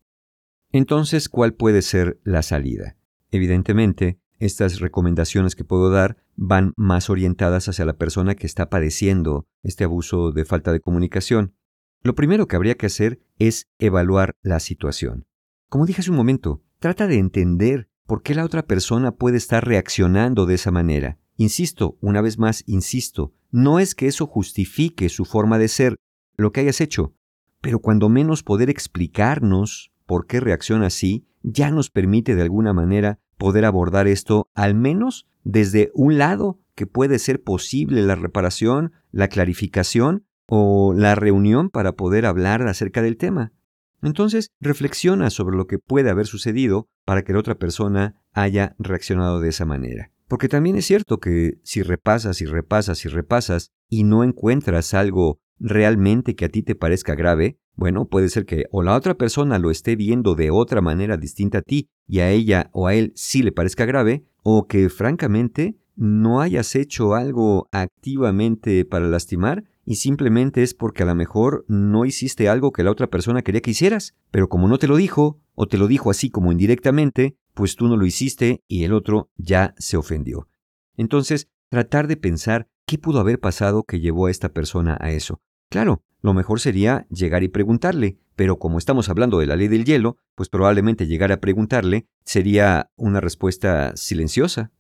Entonces, 0.72 1.28
¿cuál 1.28 1.54
puede 1.54 1.83
ser 1.83 2.20
la 2.22 2.42
salida? 2.42 2.96
Evidentemente, 3.30 4.20
estas 4.38 4.80
recomendaciones 4.80 5.54
que 5.54 5.64
puedo 5.64 5.90
dar 5.90 6.16
van 6.37 6.72
más 6.76 7.11
orientadas 7.11 7.68
hacia 7.68 7.85
la 7.85 7.96
persona 7.96 8.35
que 8.35 8.46
está 8.46 8.70
padeciendo 8.70 9.46
este 9.62 9.85
abuso 9.85 10.33
de 10.33 10.44
falta 10.44 10.72
de 10.72 10.80
comunicación. 10.80 11.54
Lo 12.02 12.14
primero 12.14 12.48
que 12.48 12.56
habría 12.56 12.76
que 12.76 12.87
hacer 12.87 13.20
es 13.38 13.68
evaluar 13.78 14.37
la 14.42 14.59
situación. 14.61 15.26
Como 15.68 15.87
dije 15.87 16.00
hace 16.00 16.11
un 16.11 16.16
momento, 16.16 16.62
trata 16.78 17.06
de 17.06 17.18
entender 17.18 17.90
por 18.06 18.22
qué 18.22 18.35
la 18.35 18.44
otra 18.44 18.62
persona 18.62 19.12
puede 19.12 19.37
estar 19.37 19.64
reaccionando 19.66 20.46
de 20.46 20.54
esa 20.54 20.70
manera. 20.70 21.18
Insisto, 21.40 21.96
una 22.03 22.20
vez 22.20 22.38
más, 22.38 22.64
insisto, 22.66 23.33
no 23.50 23.79
es 23.79 23.94
que 23.94 24.07
eso 24.07 24.26
justifique 24.26 25.09
su 25.09 25.24
forma 25.24 25.57
de 25.57 25.68
ser, 25.68 25.96
lo 26.37 26.53
que 26.53 26.61
hayas 26.61 26.83
hecho, 26.83 27.14
pero 27.62 27.79
cuando 27.79 28.11
menos 28.11 28.42
poder 28.42 28.68
explicarnos 28.68 29.90
por 30.05 30.26
qué 30.26 30.40
reacciona 30.40 30.88
así, 30.88 31.26
ya 31.42 31.70
nos 31.70 31.88
permite 31.88 32.35
de 32.35 32.42
alguna 32.42 32.74
manera 32.74 33.20
poder 33.38 33.64
abordar 33.64 34.07
esto 34.07 34.50
al 34.53 34.74
menos 34.74 35.29
desde 35.42 35.90
un 35.94 36.18
lado 36.18 36.61
que 36.74 36.87
puede 36.87 37.18
ser 37.18 37.42
posible 37.42 38.03
la 38.03 38.16
reparación, 38.16 38.92
la 39.11 39.29
clarificación 39.29 40.26
o 40.46 40.92
la 40.92 41.14
reunión 41.14 41.70
para 41.70 41.92
poder 41.92 42.26
hablar 42.26 42.68
acerca 42.68 43.00
del 43.00 43.16
tema. 43.16 43.55
Entonces, 44.03 44.50
reflexiona 44.61 45.31
sobre 45.31 45.57
lo 45.57 45.66
que 45.66 45.79
puede 45.79 46.11
haber 46.11 46.26
sucedido 46.26 46.90
para 47.07 47.22
que 47.22 47.33
la 47.33 47.38
otra 47.38 47.55
persona 47.55 48.22
haya 48.35 48.76
reaccionado 48.79 49.40
de 49.40 49.48
esa 49.48 49.64
manera. 49.64 50.12
Porque 50.31 50.49
también 50.49 50.77
es 50.77 50.87
cierto 50.87 51.19
que 51.19 51.59
si 51.64 51.83
repasas 51.83 52.40
y 52.40 52.47
repasas 52.47 53.05
y 53.05 53.09
repasas 53.09 53.73
y 53.88 54.05
no 54.05 54.23
encuentras 54.23 54.95
algo 54.95 55.40
realmente 55.59 56.37
que 56.37 56.45
a 56.45 56.49
ti 56.49 56.62
te 56.62 56.77
parezca 56.77 57.16
grave, 57.16 57.59
bueno, 57.75 58.07
puede 58.07 58.29
ser 58.29 58.47
que 58.47 58.66
o 58.71 58.85
la 58.85 58.95
otra 58.95 59.14
persona 59.14 59.59
lo 59.59 59.73
esté 59.73 59.97
viendo 59.97 60.37
de 60.37 60.53
otra 60.53 60.81
manera 60.81 61.16
distinta 61.16 61.59
a 61.59 61.62
ti 61.62 61.88
y 62.07 62.21
a 62.21 62.31
ella 62.31 62.71
o 62.73 62.87
a 62.87 62.95
él 62.95 63.12
sí 63.16 63.43
le 63.43 63.51
parezca 63.51 63.87
grave, 63.87 64.25
o 64.45 64.69
que 64.69 64.88
francamente 64.88 65.77
no 65.97 66.40
hayas 66.40 66.77
hecho 66.77 67.14
algo 67.16 67.69
activamente 67.73 68.85
para 68.85 69.09
lastimar 69.09 69.64
y 69.85 69.97
simplemente 69.97 70.62
es 70.62 70.75
porque 70.75 71.03
a 71.03 71.07
lo 71.07 71.16
mejor 71.16 71.64
no 71.66 72.05
hiciste 72.05 72.49
algo 72.49 72.71
que 72.71 72.85
la 72.85 72.93
otra 72.93 73.09
persona 73.09 73.43
quería 73.43 73.62
que 73.62 73.73
hicieras, 73.73 74.14
pero 74.31 74.49
como 74.49 74.69
no 74.69 74.79
te 74.79 74.87
lo 74.87 74.95
dijo, 74.95 75.40
o 75.57 75.66
te 75.66 75.77
lo 75.77 75.88
dijo 75.88 76.09
así 76.09 76.31
como 76.31 76.53
indirectamente, 76.53 77.37
pues 77.61 77.77
tú 77.77 77.88
no 77.88 77.99
lo 77.99 78.07
hiciste 78.07 78.64
y 78.68 78.85
el 78.85 78.94
otro 78.94 79.29
ya 79.37 79.75
se 79.77 79.99
ofendió. 79.99 80.49
Entonces, 80.96 81.51
tratar 81.68 82.07
de 82.07 82.16
pensar 82.16 82.70
qué 82.87 82.96
pudo 82.96 83.20
haber 83.20 83.38
pasado 83.38 83.83
que 83.83 84.01
llevó 84.01 84.29
a 84.29 84.31
esta 84.31 84.55
persona 84.55 84.96
a 84.99 85.11
eso. 85.11 85.42
Claro, 85.68 86.03
lo 86.23 86.33
mejor 86.33 86.59
sería 86.59 87.07
llegar 87.11 87.42
y 87.42 87.49
preguntarle, 87.49 88.18
pero 88.35 88.59
como 88.59 88.79
estamos 88.79 89.11
hablando 89.11 89.40
de 89.40 89.46
la 89.46 89.57
ley 89.57 89.68
del 89.68 89.85
hielo, 89.85 90.16
pues 90.37 90.49
probablemente 90.49 91.07
llegar 91.07 91.33
a 91.33 91.40
preguntarle 91.42 92.07
sería 92.25 92.90
una 92.96 93.20
respuesta 93.20 93.94
silenciosa. 93.94 94.73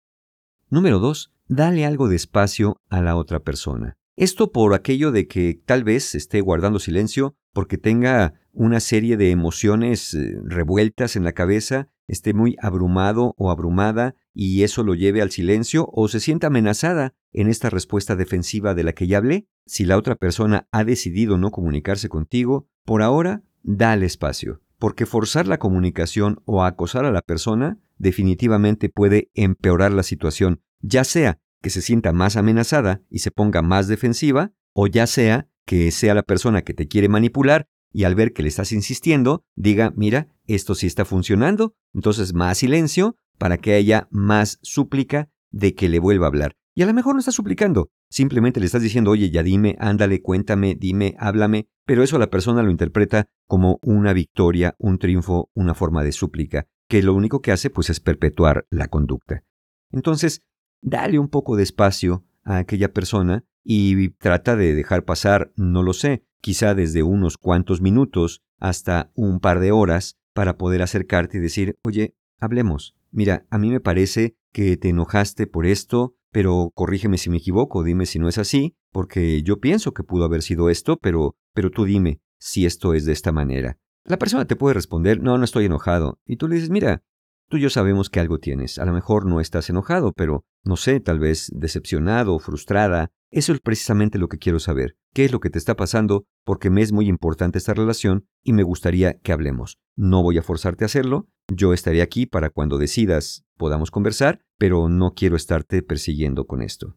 Número 0.70 1.00
2. 1.00 1.34
Dale 1.48 1.84
algo 1.84 2.08
de 2.08 2.16
espacio 2.16 2.80
a 2.88 3.02
la 3.02 3.14
otra 3.14 3.40
persona. 3.40 3.98
Esto 4.16 4.52
por 4.52 4.72
aquello 4.72 5.12
de 5.12 5.28
que 5.28 5.60
tal 5.66 5.84
vez 5.84 6.14
esté 6.14 6.40
guardando 6.40 6.78
silencio 6.78 7.36
porque 7.52 7.76
tenga 7.76 8.40
una 8.52 8.80
serie 8.80 9.18
de 9.18 9.32
emociones 9.32 10.14
eh, 10.14 10.40
revueltas 10.44 11.14
en 11.16 11.24
la 11.24 11.32
cabeza, 11.32 11.88
esté 12.10 12.34
muy 12.34 12.56
abrumado 12.60 13.34
o 13.38 13.50
abrumada 13.50 14.16
y 14.34 14.62
eso 14.62 14.82
lo 14.82 14.94
lleve 14.94 15.22
al 15.22 15.30
silencio 15.30 15.88
o 15.92 16.08
se 16.08 16.20
sienta 16.20 16.48
amenazada 16.48 17.14
en 17.32 17.48
esta 17.48 17.70
respuesta 17.70 18.16
defensiva 18.16 18.74
de 18.74 18.84
la 18.84 18.92
que 18.92 19.06
ya 19.06 19.18
hablé. 19.18 19.46
Si 19.64 19.84
la 19.84 19.96
otra 19.96 20.16
persona 20.16 20.68
ha 20.72 20.84
decidido 20.84 21.38
no 21.38 21.50
comunicarse 21.50 22.08
contigo, 22.08 22.68
por 22.84 23.02
ahora, 23.02 23.44
dale 23.62 24.06
espacio, 24.06 24.60
porque 24.78 25.06
forzar 25.06 25.46
la 25.46 25.58
comunicación 25.58 26.42
o 26.44 26.64
acosar 26.64 27.04
a 27.04 27.12
la 27.12 27.22
persona 27.22 27.78
definitivamente 27.96 28.88
puede 28.88 29.30
empeorar 29.34 29.92
la 29.92 30.02
situación, 30.02 30.62
ya 30.80 31.04
sea 31.04 31.38
que 31.62 31.70
se 31.70 31.82
sienta 31.82 32.12
más 32.12 32.36
amenazada 32.36 33.02
y 33.08 33.20
se 33.20 33.30
ponga 33.30 33.62
más 33.62 33.86
defensiva, 33.86 34.52
o 34.72 34.86
ya 34.86 35.06
sea 35.06 35.48
que 35.64 35.90
sea 35.92 36.14
la 36.14 36.22
persona 36.22 36.62
que 36.62 36.74
te 36.74 36.88
quiere 36.88 37.08
manipular 37.08 37.68
y 37.92 38.04
al 38.04 38.14
ver 38.14 38.32
que 38.32 38.42
le 38.42 38.48
estás 38.48 38.72
insistiendo, 38.72 39.44
diga, 39.56 39.92
mira, 39.96 40.28
esto 40.46 40.74
sí 40.74 40.86
está 40.86 41.04
funcionando, 41.04 41.74
entonces 41.92 42.34
más 42.34 42.58
silencio 42.58 43.16
para 43.38 43.58
que 43.58 43.74
haya 43.74 44.08
más 44.10 44.58
súplica 44.62 45.30
de 45.50 45.74
que 45.74 45.88
le 45.88 45.98
vuelva 45.98 46.26
a 46.26 46.28
hablar. 46.28 46.56
Y 46.74 46.82
a 46.82 46.86
lo 46.86 46.94
mejor 46.94 47.14
no 47.14 47.18
está 47.18 47.32
suplicando, 47.32 47.90
simplemente 48.08 48.60
le 48.60 48.66
estás 48.66 48.82
diciendo, 48.82 49.10
oye, 49.10 49.30
ya 49.30 49.42
dime, 49.42 49.76
ándale, 49.80 50.22
cuéntame, 50.22 50.76
dime, 50.76 51.16
háblame, 51.18 51.68
pero 51.84 52.02
eso 52.02 52.18
la 52.18 52.30
persona 52.30 52.62
lo 52.62 52.70
interpreta 52.70 53.28
como 53.46 53.80
una 53.82 54.12
victoria, 54.12 54.76
un 54.78 54.98
triunfo, 54.98 55.50
una 55.54 55.74
forma 55.74 56.04
de 56.04 56.12
súplica, 56.12 56.66
que 56.88 57.02
lo 57.02 57.14
único 57.14 57.40
que 57.40 57.52
hace 57.52 57.70
pues 57.70 57.90
es 57.90 58.00
perpetuar 58.00 58.66
la 58.70 58.88
conducta. 58.88 59.42
Entonces, 59.90 60.42
dale 60.80 61.18
un 61.18 61.28
poco 61.28 61.56
de 61.56 61.64
espacio 61.64 62.24
a 62.44 62.58
aquella 62.58 62.92
persona 62.92 63.44
y 63.62 64.10
trata 64.10 64.56
de 64.56 64.74
dejar 64.74 65.04
pasar, 65.04 65.52
no 65.56 65.82
lo 65.82 65.92
sé, 65.92 66.24
quizá 66.40 66.74
desde 66.74 67.02
unos 67.02 67.36
cuantos 67.36 67.80
minutos 67.80 68.42
hasta 68.58 69.10
un 69.14 69.40
par 69.40 69.60
de 69.60 69.72
horas 69.72 70.18
para 70.32 70.56
poder 70.56 70.82
acercarte 70.82 71.38
y 71.38 71.40
decir, 71.40 71.78
oye, 71.84 72.14
hablemos. 72.38 72.96
Mira, 73.10 73.46
a 73.50 73.58
mí 73.58 73.70
me 73.70 73.80
parece 73.80 74.36
que 74.52 74.76
te 74.76 74.88
enojaste 74.88 75.46
por 75.46 75.66
esto, 75.66 76.14
pero 76.30 76.70
corrígeme 76.74 77.18
si 77.18 77.28
me 77.28 77.38
equivoco, 77.38 77.82
dime 77.82 78.06
si 78.06 78.18
no 78.18 78.28
es 78.28 78.38
así, 78.38 78.76
porque 78.92 79.42
yo 79.42 79.60
pienso 79.60 79.92
que 79.92 80.04
pudo 80.04 80.24
haber 80.24 80.42
sido 80.42 80.70
esto, 80.70 80.96
pero, 80.96 81.36
pero 81.52 81.70
tú 81.70 81.84
dime 81.84 82.20
si 82.38 82.66
esto 82.66 82.94
es 82.94 83.04
de 83.04 83.12
esta 83.12 83.32
manera. 83.32 83.78
La 84.04 84.18
persona 84.18 84.46
te 84.46 84.56
puede 84.56 84.74
responder, 84.74 85.20
no, 85.20 85.36
no 85.36 85.44
estoy 85.44 85.66
enojado. 85.66 86.20
Y 86.24 86.36
tú 86.36 86.48
le 86.48 86.54
dices, 86.54 86.70
mira, 86.70 87.02
Tú 87.50 87.56
y 87.56 87.62
yo 87.62 87.68
sabemos 87.68 88.10
que 88.10 88.20
algo 88.20 88.38
tienes. 88.38 88.78
A 88.78 88.84
lo 88.84 88.92
mejor 88.92 89.26
no 89.26 89.40
estás 89.40 89.68
enojado, 89.70 90.12
pero 90.12 90.44
no 90.64 90.76
sé, 90.76 91.00
tal 91.00 91.18
vez 91.18 91.50
decepcionado 91.54 92.34
o 92.34 92.38
frustrada. 92.38 93.10
Eso 93.30 93.52
es 93.52 93.60
precisamente 93.60 94.18
lo 94.18 94.28
que 94.28 94.38
quiero 94.38 94.58
saber. 94.58 94.96
¿Qué 95.14 95.24
es 95.24 95.32
lo 95.32 95.40
que 95.40 95.50
te 95.50 95.58
está 95.58 95.76
pasando? 95.76 96.24
Porque 96.44 96.70
me 96.70 96.82
es 96.82 96.92
muy 96.92 97.08
importante 97.08 97.58
esta 97.58 97.74
relación 97.74 98.26
y 98.42 98.52
me 98.52 98.62
gustaría 98.62 99.14
que 99.14 99.32
hablemos. 99.32 99.78
No 99.96 100.22
voy 100.22 100.38
a 100.38 100.42
forzarte 100.42 100.84
a 100.84 100.86
hacerlo. 100.86 101.28
Yo 101.48 101.72
estaré 101.72 102.02
aquí 102.02 102.26
para 102.26 102.50
cuando 102.50 102.78
decidas 102.78 103.44
podamos 103.56 103.90
conversar, 103.90 104.40
pero 104.58 104.88
no 104.88 105.14
quiero 105.14 105.36
estarte 105.36 105.82
persiguiendo 105.82 106.46
con 106.46 106.62
esto. 106.62 106.96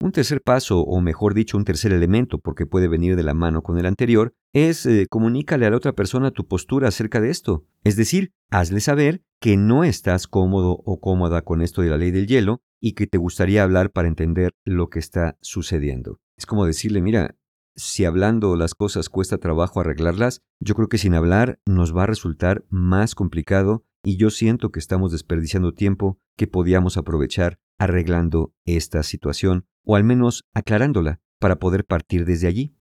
Un 0.00 0.12
tercer 0.12 0.42
paso, 0.42 0.80
o 0.80 1.00
mejor 1.00 1.34
dicho, 1.34 1.56
un 1.56 1.64
tercer 1.64 1.92
elemento, 1.92 2.38
porque 2.38 2.66
puede 2.66 2.88
venir 2.88 3.16
de 3.16 3.22
la 3.22 3.34
mano 3.34 3.62
con 3.62 3.78
el 3.78 3.86
anterior, 3.86 4.34
es 4.52 4.86
eh, 4.86 5.06
comunícale 5.08 5.66
a 5.66 5.70
la 5.70 5.76
otra 5.76 5.92
persona 5.92 6.30
tu 6.30 6.46
postura 6.46 6.88
acerca 6.88 7.20
de 7.20 7.30
esto. 7.30 7.64
Es 7.84 7.96
decir, 7.96 8.32
hazle 8.50 8.80
saber 8.80 9.22
que 9.40 9.56
no 9.56 9.84
estás 9.84 10.26
cómodo 10.26 10.80
o 10.84 11.00
cómoda 11.00 11.42
con 11.42 11.62
esto 11.62 11.82
de 11.82 11.90
la 11.90 11.96
ley 11.96 12.10
del 12.10 12.26
hielo 12.26 12.62
y 12.80 12.92
que 12.92 13.06
te 13.06 13.18
gustaría 13.18 13.62
hablar 13.62 13.90
para 13.90 14.08
entender 14.08 14.52
lo 14.64 14.90
que 14.90 14.98
está 14.98 15.38
sucediendo. 15.40 16.18
Es 16.36 16.46
como 16.46 16.66
decirle, 16.66 17.00
mira, 17.00 17.36
si 17.76 18.04
hablando 18.04 18.56
las 18.56 18.74
cosas 18.74 19.08
cuesta 19.08 19.38
trabajo 19.38 19.80
arreglarlas, 19.80 20.42
yo 20.60 20.74
creo 20.74 20.88
que 20.88 20.98
sin 20.98 21.14
hablar 21.14 21.60
nos 21.66 21.96
va 21.96 22.04
a 22.04 22.06
resultar 22.06 22.64
más 22.68 23.14
complicado 23.14 23.84
y 24.04 24.16
yo 24.16 24.30
siento 24.30 24.70
que 24.70 24.80
estamos 24.80 25.12
desperdiciando 25.12 25.72
tiempo 25.72 26.18
que 26.36 26.46
podíamos 26.46 26.96
aprovechar 26.96 27.58
arreglando 27.78 28.52
esta 28.64 29.02
situación 29.02 29.66
o 29.84 29.96
al 29.96 30.04
menos 30.04 30.44
aclarándola 30.54 31.20
para 31.38 31.58
poder 31.58 31.84
partir 31.84 32.24
desde 32.24 32.46
allí. 32.46 32.74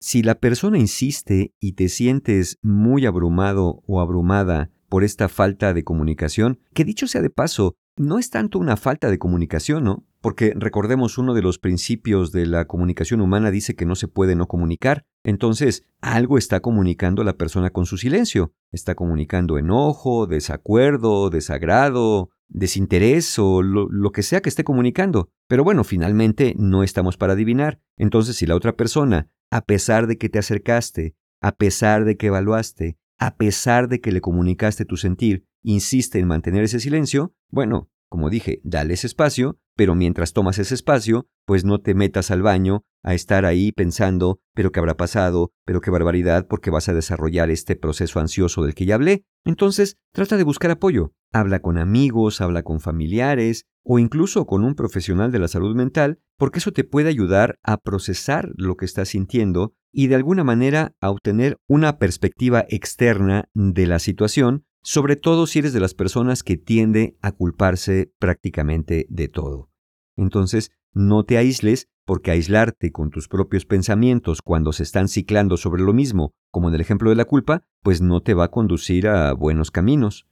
Si 0.00 0.22
la 0.22 0.40
persona 0.40 0.78
insiste 0.78 1.54
y 1.60 1.72
te 1.72 1.88
sientes 1.88 2.58
muy 2.62 3.06
abrumado 3.06 3.82
o 3.86 4.00
abrumada 4.00 4.70
por 4.88 5.04
esta 5.04 5.28
falta 5.28 5.72
de 5.72 5.84
comunicación, 5.84 6.58
que 6.74 6.84
dicho 6.84 7.06
sea 7.06 7.22
de 7.22 7.30
paso, 7.30 7.76
no 7.96 8.18
es 8.18 8.30
tanto 8.30 8.58
una 8.58 8.76
falta 8.76 9.10
de 9.10 9.18
comunicación, 9.18 9.84
¿no? 9.84 10.04
Porque 10.20 10.54
recordemos 10.56 11.18
uno 11.18 11.34
de 11.34 11.42
los 11.42 11.58
principios 11.58 12.32
de 12.32 12.46
la 12.46 12.66
comunicación 12.66 13.20
humana 13.20 13.50
dice 13.50 13.74
que 13.74 13.86
no 13.86 13.94
se 13.94 14.08
puede 14.08 14.36
no 14.36 14.46
comunicar. 14.46 15.04
Entonces, 15.24 15.84
algo 16.00 16.38
está 16.38 16.60
comunicando 16.60 17.24
la 17.24 17.36
persona 17.36 17.70
con 17.70 17.86
su 17.86 17.96
silencio. 17.96 18.52
Está 18.70 18.94
comunicando 18.94 19.58
enojo, 19.58 20.26
desacuerdo, 20.26 21.28
desagrado, 21.28 22.30
desinterés 22.52 23.38
o 23.38 23.62
lo, 23.62 24.12
que 24.12 24.22
sea 24.22 24.40
que 24.40 24.48
esté 24.48 24.64
comunicando. 24.64 25.30
Pero 25.48 25.64
bueno, 25.64 25.84
finalmente 25.84 26.54
no 26.58 26.82
estamos 26.82 27.16
para 27.16 27.32
adivinar. 27.32 27.80
Entonces, 27.96 28.36
si 28.36 28.46
la 28.46 28.54
otra 28.54 28.76
persona, 28.76 29.28
a 29.50 29.64
pesar 29.64 30.06
de 30.06 30.18
que 30.18 30.28
te 30.28 30.38
acercaste, 30.38 31.16
a 31.40 31.52
pesar 31.56 32.04
de 32.04 32.16
que 32.16 32.28
evaluaste, 32.28 32.98
a 33.18 33.36
pesar 33.36 33.88
de 33.88 34.00
que 34.00 34.12
le 34.12 34.20
comunicaste 34.20 34.84
tu 34.84 34.96
sentir, 34.96 35.44
insiste 35.62 36.18
en 36.18 36.26
mantener 36.26 36.64
ese 36.64 36.80
silencio, 36.80 37.34
bueno, 37.50 37.88
como 38.12 38.28
dije, 38.28 38.60
dale 38.62 38.92
ese 38.92 39.06
espacio, 39.06 39.58
pero 39.74 39.94
mientras 39.94 40.34
tomas 40.34 40.58
ese 40.58 40.74
espacio, 40.74 41.30
pues 41.46 41.64
no 41.64 41.80
te 41.80 41.94
metas 41.94 42.30
al 42.30 42.42
baño 42.42 42.84
a 43.02 43.14
estar 43.14 43.46
ahí 43.46 43.72
pensando, 43.72 44.38
pero 44.52 44.70
qué 44.70 44.80
habrá 44.80 44.98
pasado, 44.98 45.54
pero 45.64 45.80
qué 45.80 45.90
barbaridad, 45.90 46.46
porque 46.46 46.68
vas 46.68 46.90
a 46.90 46.92
desarrollar 46.92 47.48
este 47.48 47.74
proceso 47.74 48.20
ansioso 48.20 48.64
del 48.64 48.74
que 48.74 48.84
ya 48.84 48.96
hablé. 48.96 49.24
Entonces, 49.46 49.96
trata 50.12 50.36
de 50.36 50.44
buscar 50.44 50.70
apoyo. 50.70 51.14
Habla 51.32 51.60
con 51.60 51.78
amigos, 51.78 52.42
habla 52.42 52.62
con 52.62 52.80
familiares 52.80 53.64
o 53.82 53.98
incluso 53.98 54.44
con 54.44 54.62
un 54.62 54.74
profesional 54.74 55.32
de 55.32 55.38
la 55.38 55.48
salud 55.48 55.74
mental, 55.74 56.20
porque 56.36 56.58
eso 56.58 56.72
te 56.72 56.84
puede 56.84 57.08
ayudar 57.08 57.58
a 57.62 57.78
procesar 57.78 58.50
lo 58.56 58.76
que 58.76 58.84
estás 58.84 59.08
sintiendo 59.08 59.72
y 59.90 60.08
de 60.08 60.16
alguna 60.16 60.44
manera 60.44 60.94
a 61.00 61.08
obtener 61.08 61.56
una 61.66 61.96
perspectiva 61.96 62.66
externa 62.68 63.48
de 63.54 63.86
la 63.86 63.98
situación 63.98 64.66
sobre 64.82 65.16
todo 65.16 65.46
si 65.46 65.60
eres 65.60 65.72
de 65.72 65.80
las 65.80 65.94
personas 65.94 66.42
que 66.42 66.56
tiende 66.56 67.16
a 67.22 67.32
culparse 67.32 68.12
prácticamente 68.18 69.06
de 69.08 69.28
todo. 69.28 69.70
Entonces, 70.16 70.72
no 70.92 71.24
te 71.24 71.38
aísles 71.38 71.88
porque 72.04 72.32
aislarte 72.32 72.90
con 72.90 73.10
tus 73.10 73.28
propios 73.28 73.64
pensamientos 73.64 74.42
cuando 74.42 74.72
se 74.72 74.82
están 74.82 75.08
ciclando 75.08 75.56
sobre 75.56 75.82
lo 75.82 75.92
mismo, 75.92 76.34
como 76.50 76.68
en 76.68 76.74
el 76.74 76.80
ejemplo 76.80 77.10
de 77.10 77.16
la 77.16 77.24
culpa, 77.24 77.64
pues 77.82 78.00
no 78.00 78.22
te 78.22 78.34
va 78.34 78.44
a 78.44 78.50
conducir 78.50 79.06
a 79.08 79.32
buenos 79.32 79.70
caminos. 79.70 80.26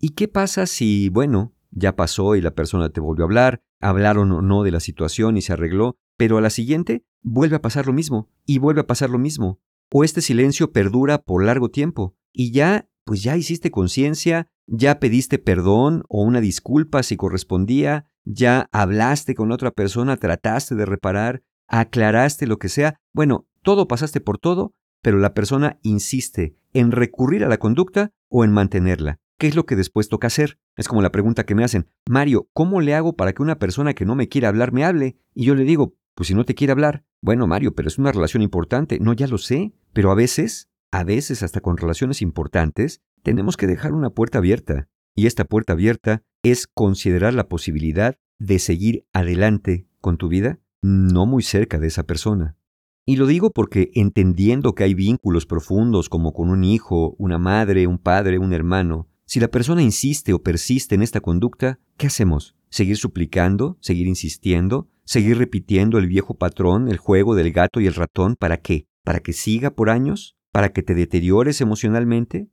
¿Y 0.00 0.10
qué 0.10 0.28
pasa 0.28 0.66
si, 0.66 1.08
bueno, 1.08 1.54
ya 1.70 1.96
pasó 1.96 2.36
y 2.36 2.40
la 2.40 2.52
persona 2.52 2.90
te 2.90 3.00
volvió 3.00 3.24
a 3.24 3.26
hablar, 3.26 3.62
hablaron 3.80 4.32
o 4.32 4.42
no 4.42 4.62
de 4.64 4.72
la 4.72 4.80
situación 4.80 5.36
y 5.36 5.42
se 5.42 5.52
arregló, 5.52 5.96
pero 6.16 6.38
a 6.38 6.40
la 6.40 6.50
siguiente 6.50 7.04
vuelve 7.22 7.56
a 7.56 7.62
pasar 7.62 7.86
lo 7.86 7.92
mismo 7.92 8.28
y 8.44 8.58
vuelve 8.58 8.80
a 8.80 8.86
pasar 8.86 9.10
lo 9.10 9.18
mismo? 9.18 9.60
O 9.90 10.04
este 10.04 10.20
silencio 10.20 10.72
perdura 10.72 11.18
por 11.18 11.44
largo 11.44 11.70
tiempo 11.70 12.16
y 12.32 12.52
ya 12.52 12.88
pues 13.08 13.22
ya 13.22 13.38
hiciste 13.38 13.70
conciencia, 13.70 14.48
ya 14.66 15.00
pediste 15.00 15.38
perdón 15.38 16.02
o 16.10 16.22
una 16.22 16.42
disculpa 16.42 17.02
si 17.02 17.16
correspondía, 17.16 18.04
ya 18.26 18.68
hablaste 18.70 19.34
con 19.34 19.50
otra 19.50 19.70
persona, 19.70 20.18
trataste 20.18 20.74
de 20.74 20.84
reparar, 20.84 21.42
aclaraste 21.68 22.46
lo 22.46 22.58
que 22.58 22.68
sea. 22.68 23.00
Bueno, 23.14 23.48
todo 23.62 23.88
pasaste 23.88 24.20
por 24.20 24.36
todo, 24.36 24.74
pero 25.00 25.16
la 25.16 25.32
persona 25.32 25.78
insiste 25.80 26.58
en 26.74 26.90
recurrir 26.92 27.44
a 27.44 27.48
la 27.48 27.56
conducta 27.56 28.12
o 28.28 28.44
en 28.44 28.52
mantenerla. 28.52 29.20
¿Qué 29.38 29.46
es 29.46 29.56
lo 29.56 29.64
que 29.64 29.74
después 29.74 30.10
toca 30.10 30.26
hacer? 30.26 30.58
Es 30.76 30.86
como 30.86 31.00
la 31.00 31.10
pregunta 31.10 31.46
que 31.46 31.54
me 31.54 31.64
hacen, 31.64 31.88
Mario, 32.06 32.50
¿cómo 32.52 32.82
le 32.82 32.94
hago 32.94 33.16
para 33.16 33.32
que 33.32 33.40
una 33.40 33.58
persona 33.58 33.94
que 33.94 34.04
no 34.04 34.16
me 34.16 34.28
quiere 34.28 34.48
hablar 34.48 34.74
me 34.74 34.84
hable? 34.84 35.16
Y 35.32 35.46
yo 35.46 35.54
le 35.54 35.64
digo, 35.64 35.94
Pues 36.14 36.26
si 36.26 36.34
no 36.34 36.44
te 36.44 36.54
quiere 36.56 36.72
hablar, 36.72 37.04
bueno, 37.22 37.46
Mario, 37.46 37.74
pero 37.74 37.88
es 37.88 37.96
una 37.96 38.12
relación 38.12 38.42
importante. 38.42 38.98
No, 38.98 39.12
ya 39.12 39.28
lo 39.28 39.38
sé, 39.38 39.72
pero 39.92 40.10
a 40.10 40.16
veces, 40.16 40.67
a 40.90 41.04
veces 41.04 41.42
hasta 41.42 41.60
con 41.60 41.76
relaciones 41.76 42.22
importantes, 42.22 43.02
tenemos 43.22 43.56
que 43.56 43.66
dejar 43.66 43.92
una 43.92 44.10
puerta 44.10 44.38
abierta. 44.38 44.88
Y 45.14 45.26
esta 45.26 45.44
puerta 45.44 45.74
abierta 45.74 46.22
es 46.42 46.66
considerar 46.66 47.34
la 47.34 47.48
posibilidad 47.48 48.16
de 48.38 48.58
seguir 48.58 49.04
adelante 49.12 49.86
con 50.00 50.16
tu 50.16 50.28
vida, 50.28 50.60
no 50.80 51.26
muy 51.26 51.42
cerca 51.42 51.78
de 51.78 51.88
esa 51.88 52.04
persona. 52.04 52.56
Y 53.04 53.16
lo 53.16 53.26
digo 53.26 53.50
porque 53.50 53.90
entendiendo 53.94 54.74
que 54.74 54.84
hay 54.84 54.94
vínculos 54.94 55.46
profundos 55.46 56.08
como 56.08 56.32
con 56.32 56.50
un 56.50 56.62
hijo, 56.62 57.16
una 57.18 57.38
madre, 57.38 57.86
un 57.86 57.98
padre, 57.98 58.38
un 58.38 58.52
hermano, 58.52 59.08
si 59.24 59.40
la 59.40 59.48
persona 59.48 59.82
insiste 59.82 60.32
o 60.32 60.42
persiste 60.42 60.94
en 60.94 61.02
esta 61.02 61.20
conducta, 61.20 61.80
¿qué 61.96 62.06
hacemos? 62.06 62.54
¿Seguir 62.70 62.96
suplicando? 62.96 63.76
¿Seguir 63.80 64.06
insistiendo? 64.06 64.88
¿Seguir 65.04 65.38
repitiendo 65.38 65.98
el 65.98 66.06
viejo 66.06 66.34
patrón, 66.34 66.88
el 66.88 66.98
juego 66.98 67.34
del 67.34 67.52
gato 67.52 67.80
y 67.80 67.86
el 67.86 67.94
ratón? 67.94 68.36
¿Para 68.36 68.58
qué? 68.58 68.86
¿Para 69.04 69.20
que 69.20 69.32
siga 69.32 69.70
por 69.70 69.90
años? 69.90 70.37
¿Para 70.58 70.72
que 70.72 70.82
te 70.82 70.96
deteriores 70.96 71.60
emocionalmente? 71.60 72.50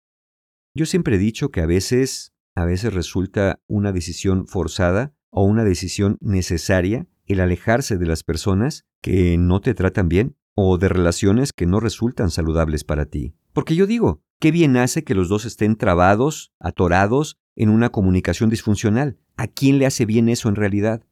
Yo 0.75 0.85
siempre 0.85 1.15
he 1.15 1.19
dicho 1.19 1.51
que 1.51 1.61
a 1.61 1.65
veces, 1.65 2.33
a 2.53 2.65
veces 2.65 2.93
resulta 2.93 3.61
una 3.65 3.93
decisión 3.93 4.45
forzada 4.45 5.13
o 5.29 5.45
una 5.45 5.63
decisión 5.63 6.17
necesaria 6.19 7.07
el 7.27 7.39
alejarse 7.39 7.97
de 7.97 8.05
las 8.05 8.23
personas 8.23 8.85
que 8.99 9.37
no 9.37 9.61
te 9.61 9.73
tratan 9.73 10.09
bien 10.09 10.35
o 10.53 10.77
de 10.77 10.89
relaciones 10.89 11.53
que 11.53 11.65
no 11.65 11.79
resultan 11.79 12.29
saludables 12.29 12.83
para 12.83 13.05
ti. 13.05 13.37
Porque 13.53 13.73
yo 13.73 13.87
digo, 13.87 14.21
qué 14.37 14.51
bien 14.51 14.75
hace 14.75 15.05
que 15.05 15.15
los 15.15 15.29
dos 15.29 15.45
estén 15.45 15.77
trabados, 15.77 16.51
atorados 16.59 17.39
en 17.55 17.69
una 17.69 17.89
comunicación 17.89 18.49
disfuncional. 18.49 19.17
¿A 19.37 19.47
quién 19.47 19.79
le 19.79 19.85
hace 19.85 20.05
bien 20.05 20.27
eso 20.27 20.49
en 20.49 20.55
realidad? 20.55 21.05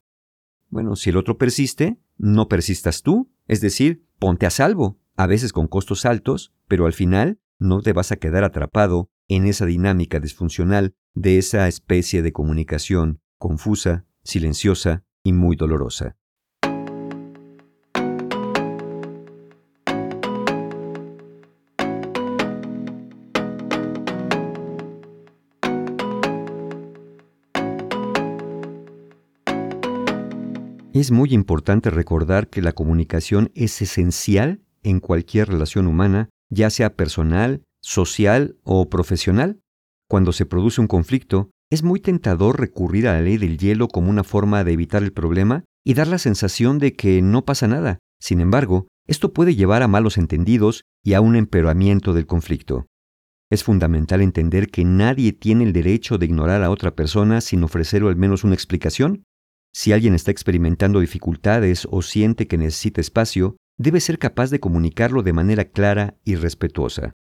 Bueno, 0.67 0.97
si 0.97 1.11
el 1.11 1.15
otro 1.15 1.37
persiste, 1.37 2.01
no 2.17 2.49
persistas 2.49 3.01
tú, 3.01 3.31
es 3.47 3.61
decir, 3.61 4.03
ponte 4.19 4.45
a 4.45 4.49
salvo, 4.49 4.99
a 5.15 5.27
veces 5.27 5.53
con 5.53 5.67
costos 5.67 6.05
altos, 6.05 6.53
pero 6.67 6.85
al 6.85 6.93
final 6.93 7.39
no 7.59 7.81
te 7.81 7.93
vas 7.93 8.11
a 8.11 8.17
quedar 8.17 8.43
atrapado 8.43 9.09
en 9.27 9.45
esa 9.45 9.65
dinámica 9.65 10.19
disfuncional 10.19 10.95
de 11.13 11.37
esa 11.37 11.67
especie 11.67 12.21
de 12.21 12.33
comunicación 12.33 13.21
confusa, 13.37 14.05
silenciosa 14.23 15.03
y 15.23 15.33
muy 15.33 15.55
dolorosa. 15.55 16.17
Es 30.93 31.09
muy 31.09 31.33
importante 31.33 31.89
recordar 31.89 32.49
que 32.49 32.61
la 32.61 32.73
comunicación 32.73 33.49
es 33.55 33.81
esencial 33.81 34.61
en 34.83 34.99
cualquier 34.99 35.49
relación 35.49 35.87
humana, 35.87 36.29
ya 36.49 36.69
sea 36.69 36.95
personal, 36.95 37.63
social 37.81 38.57
o 38.63 38.89
profesional. 38.89 39.59
Cuando 40.07 40.31
se 40.31 40.45
produce 40.45 40.81
un 40.81 40.87
conflicto, 40.87 41.51
es 41.69 41.83
muy 41.83 41.99
tentador 41.99 42.59
recurrir 42.59 43.07
a 43.07 43.13
la 43.13 43.21
ley 43.21 43.37
del 43.37 43.57
hielo 43.57 43.87
como 43.87 44.09
una 44.09 44.23
forma 44.23 44.63
de 44.63 44.73
evitar 44.73 45.03
el 45.03 45.13
problema 45.13 45.63
y 45.85 45.93
dar 45.93 46.07
la 46.07 46.17
sensación 46.17 46.79
de 46.79 46.95
que 46.95 47.21
no 47.21 47.45
pasa 47.45 47.67
nada. 47.67 47.99
Sin 48.19 48.41
embargo, 48.41 48.87
esto 49.07 49.33
puede 49.33 49.55
llevar 49.55 49.81
a 49.81 49.87
malos 49.87 50.17
entendidos 50.17 50.83
y 51.03 51.13
a 51.13 51.21
un 51.21 51.35
empeoramiento 51.35 52.13
del 52.13 52.27
conflicto. 52.27 52.85
Es 53.49 53.63
fundamental 53.63 54.21
entender 54.21 54.69
que 54.69 54.85
nadie 54.85 55.33
tiene 55.33 55.63
el 55.63 55.73
derecho 55.73 56.17
de 56.17 56.25
ignorar 56.25 56.63
a 56.63 56.69
otra 56.69 56.95
persona 56.95 57.41
sin 57.41 57.63
ofrecer 57.63 58.03
al 58.03 58.15
menos 58.15 58.43
una 58.43 58.53
explicación 58.53 59.23
si 59.73 59.93
alguien 59.93 60.13
está 60.13 60.31
experimentando 60.31 60.99
dificultades 60.99 61.87
o 61.89 62.01
siente 62.01 62.47
que 62.47 62.57
necesita 62.57 62.99
espacio, 62.99 63.55
debe 63.81 63.99
ser 63.99 64.19
capaz 64.19 64.51
de 64.51 64.59
comunicarlo 64.59 65.23
de 65.23 65.33
manera 65.33 65.65
clara 65.65 66.15
y 66.23 66.35
respetuosa. 66.35 67.13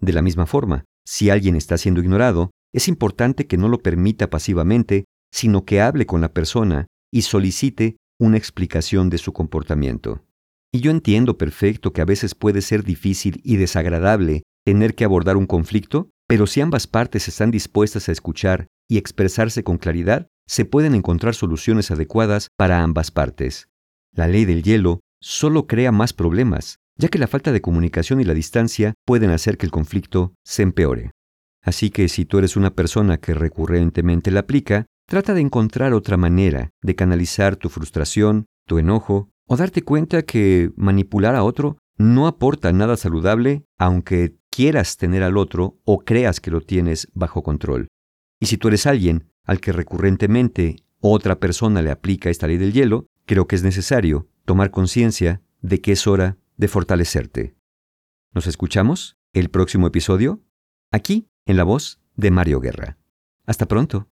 De 0.00 0.12
la 0.12 0.22
misma 0.22 0.46
forma, 0.46 0.84
si 1.04 1.30
alguien 1.30 1.56
está 1.56 1.76
siendo 1.76 2.00
ignorado, 2.00 2.50
es 2.72 2.88
importante 2.88 3.46
que 3.46 3.58
no 3.58 3.68
lo 3.68 3.78
permita 3.78 4.30
pasivamente, 4.30 5.04
sino 5.30 5.64
que 5.64 5.80
hable 5.80 6.06
con 6.06 6.20
la 6.20 6.32
persona 6.32 6.86
y 7.12 7.22
solicite 7.22 7.96
una 8.18 8.38
explicación 8.38 9.10
de 9.10 9.18
su 9.18 9.32
comportamiento. 9.32 10.24
Y 10.72 10.80
yo 10.80 10.90
entiendo 10.90 11.36
perfecto 11.36 11.92
que 11.92 12.00
a 12.00 12.06
veces 12.06 12.34
puede 12.34 12.62
ser 12.62 12.82
difícil 12.82 13.40
y 13.44 13.56
desagradable 13.56 14.42
tener 14.64 14.94
que 14.94 15.04
abordar 15.04 15.36
un 15.36 15.46
conflicto, 15.46 16.10
pero 16.26 16.46
si 16.46 16.60
ambas 16.60 16.86
partes 16.86 17.28
están 17.28 17.50
dispuestas 17.50 18.08
a 18.08 18.12
escuchar 18.12 18.66
y 18.88 18.96
expresarse 18.96 19.62
con 19.62 19.78
claridad, 19.78 20.28
se 20.48 20.64
pueden 20.64 20.94
encontrar 20.94 21.34
soluciones 21.34 21.90
adecuadas 21.90 22.48
para 22.56 22.82
ambas 22.82 23.10
partes. 23.10 23.68
La 24.12 24.26
ley 24.26 24.44
del 24.44 24.62
hielo 24.62 25.00
solo 25.26 25.66
crea 25.66 25.90
más 25.90 26.12
problemas, 26.12 26.78
ya 26.96 27.08
que 27.08 27.18
la 27.18 27.26
falta 27.26 27.50
de 27.50 27.60
comunicación 27.60 28.20
y 28.20 28.24
la 28.24 28.32
distancia 28.32 28.94
pueden 29.04 29.30
hacer 29.30 29.58
que 29.58 29.66
el 29.66 29.72
conflicto 29.72 30.34
se 30.44 30.62
empeore. 30.62 31.10
Así 31.64 31.90
que 31.90 32.08
si 32.08 32.24
tú 32.24 32.38
eres 32.38 32.56
una 32.56 32.74
persona 32.76 33.16
que 33.16 33.34
recurrentemente 33.34 34.30
la 34.30 34.40
aplica, 34.40 34.86
trata 35.04 35.34
de 35.34 35.40
encontrar 35.40 35.94
otra 35.94 36.16
manera 36.16 36.70
de 36.80 36.94
canalizar 36.94 37.56
tu 37.56 37.70
frustración, 37.70 38.46
tu 38.68 38.78
enojo, 38.78 39.28
o 39.48 39.56
darte 39.56 39.82
cuenta 39.82 40.22
que 40.22 40.70
manipular 40.76 41.34
a 41.34 41.42
otro 41.42 41.76
no 41.98 42.28
aporta 42.28 42.72
nada 42.72 42.96
saludable 42.96 43.64
aunque 43.78 44.36
quieras 44.48 44.96
tener 44.96 45.24
al 45.24 45.38
otro 45.38 45.80
o 45.84 46.04
creas 46.04 46.38
que 46.38 46.52
lo 46.52 46.60
tienes 46.60 47.08
bajo 47.14 47.42
control. 47.42 47.88
Y 48.38 48.46
si 48.46 48.58
tú 48.58 48.68
eres 48.68 48.86
alguien 48.86 49.32
al 49.42 49.58
que 49.58 49.72
recurrentemente 49.72 50.76
otra 51.00 51.40
persona 51.40 51.82
le 51.82 51.90
aplica 51.90 52.30
esta 52.30 52.46
ley 52.46 52.58
del 52.58 52.72
hielo, 52.72 53.06
creo 53.24 53.48
que 53.48 53.56
es 53.56 53.64
necesario 53.64 54.28
tomar 54.46 54.70
conciencia 54.70 55.42
de 55.60 55.82
que 55.82 55.92
es 55.92 56.06
hora 56.06 56.38
de 56.56 56.68
fortalecerte. 56.68 57.56
¿Nos 58.32 58.46
escuchamos 58.46 59.18
el 59.34 59.50
próximo 59.50 59.86
episodio? 59.86 60.40
Aquí, 60.90 61.28
en 61.44 61.58
la 61.58 61.64
voz 61.64 62.00
de 62.14 62.30
Mario 62.30 62.60
Guerra. 62.60 62.96
Hasta 63.44 63.66
pronto. 63.66 64.08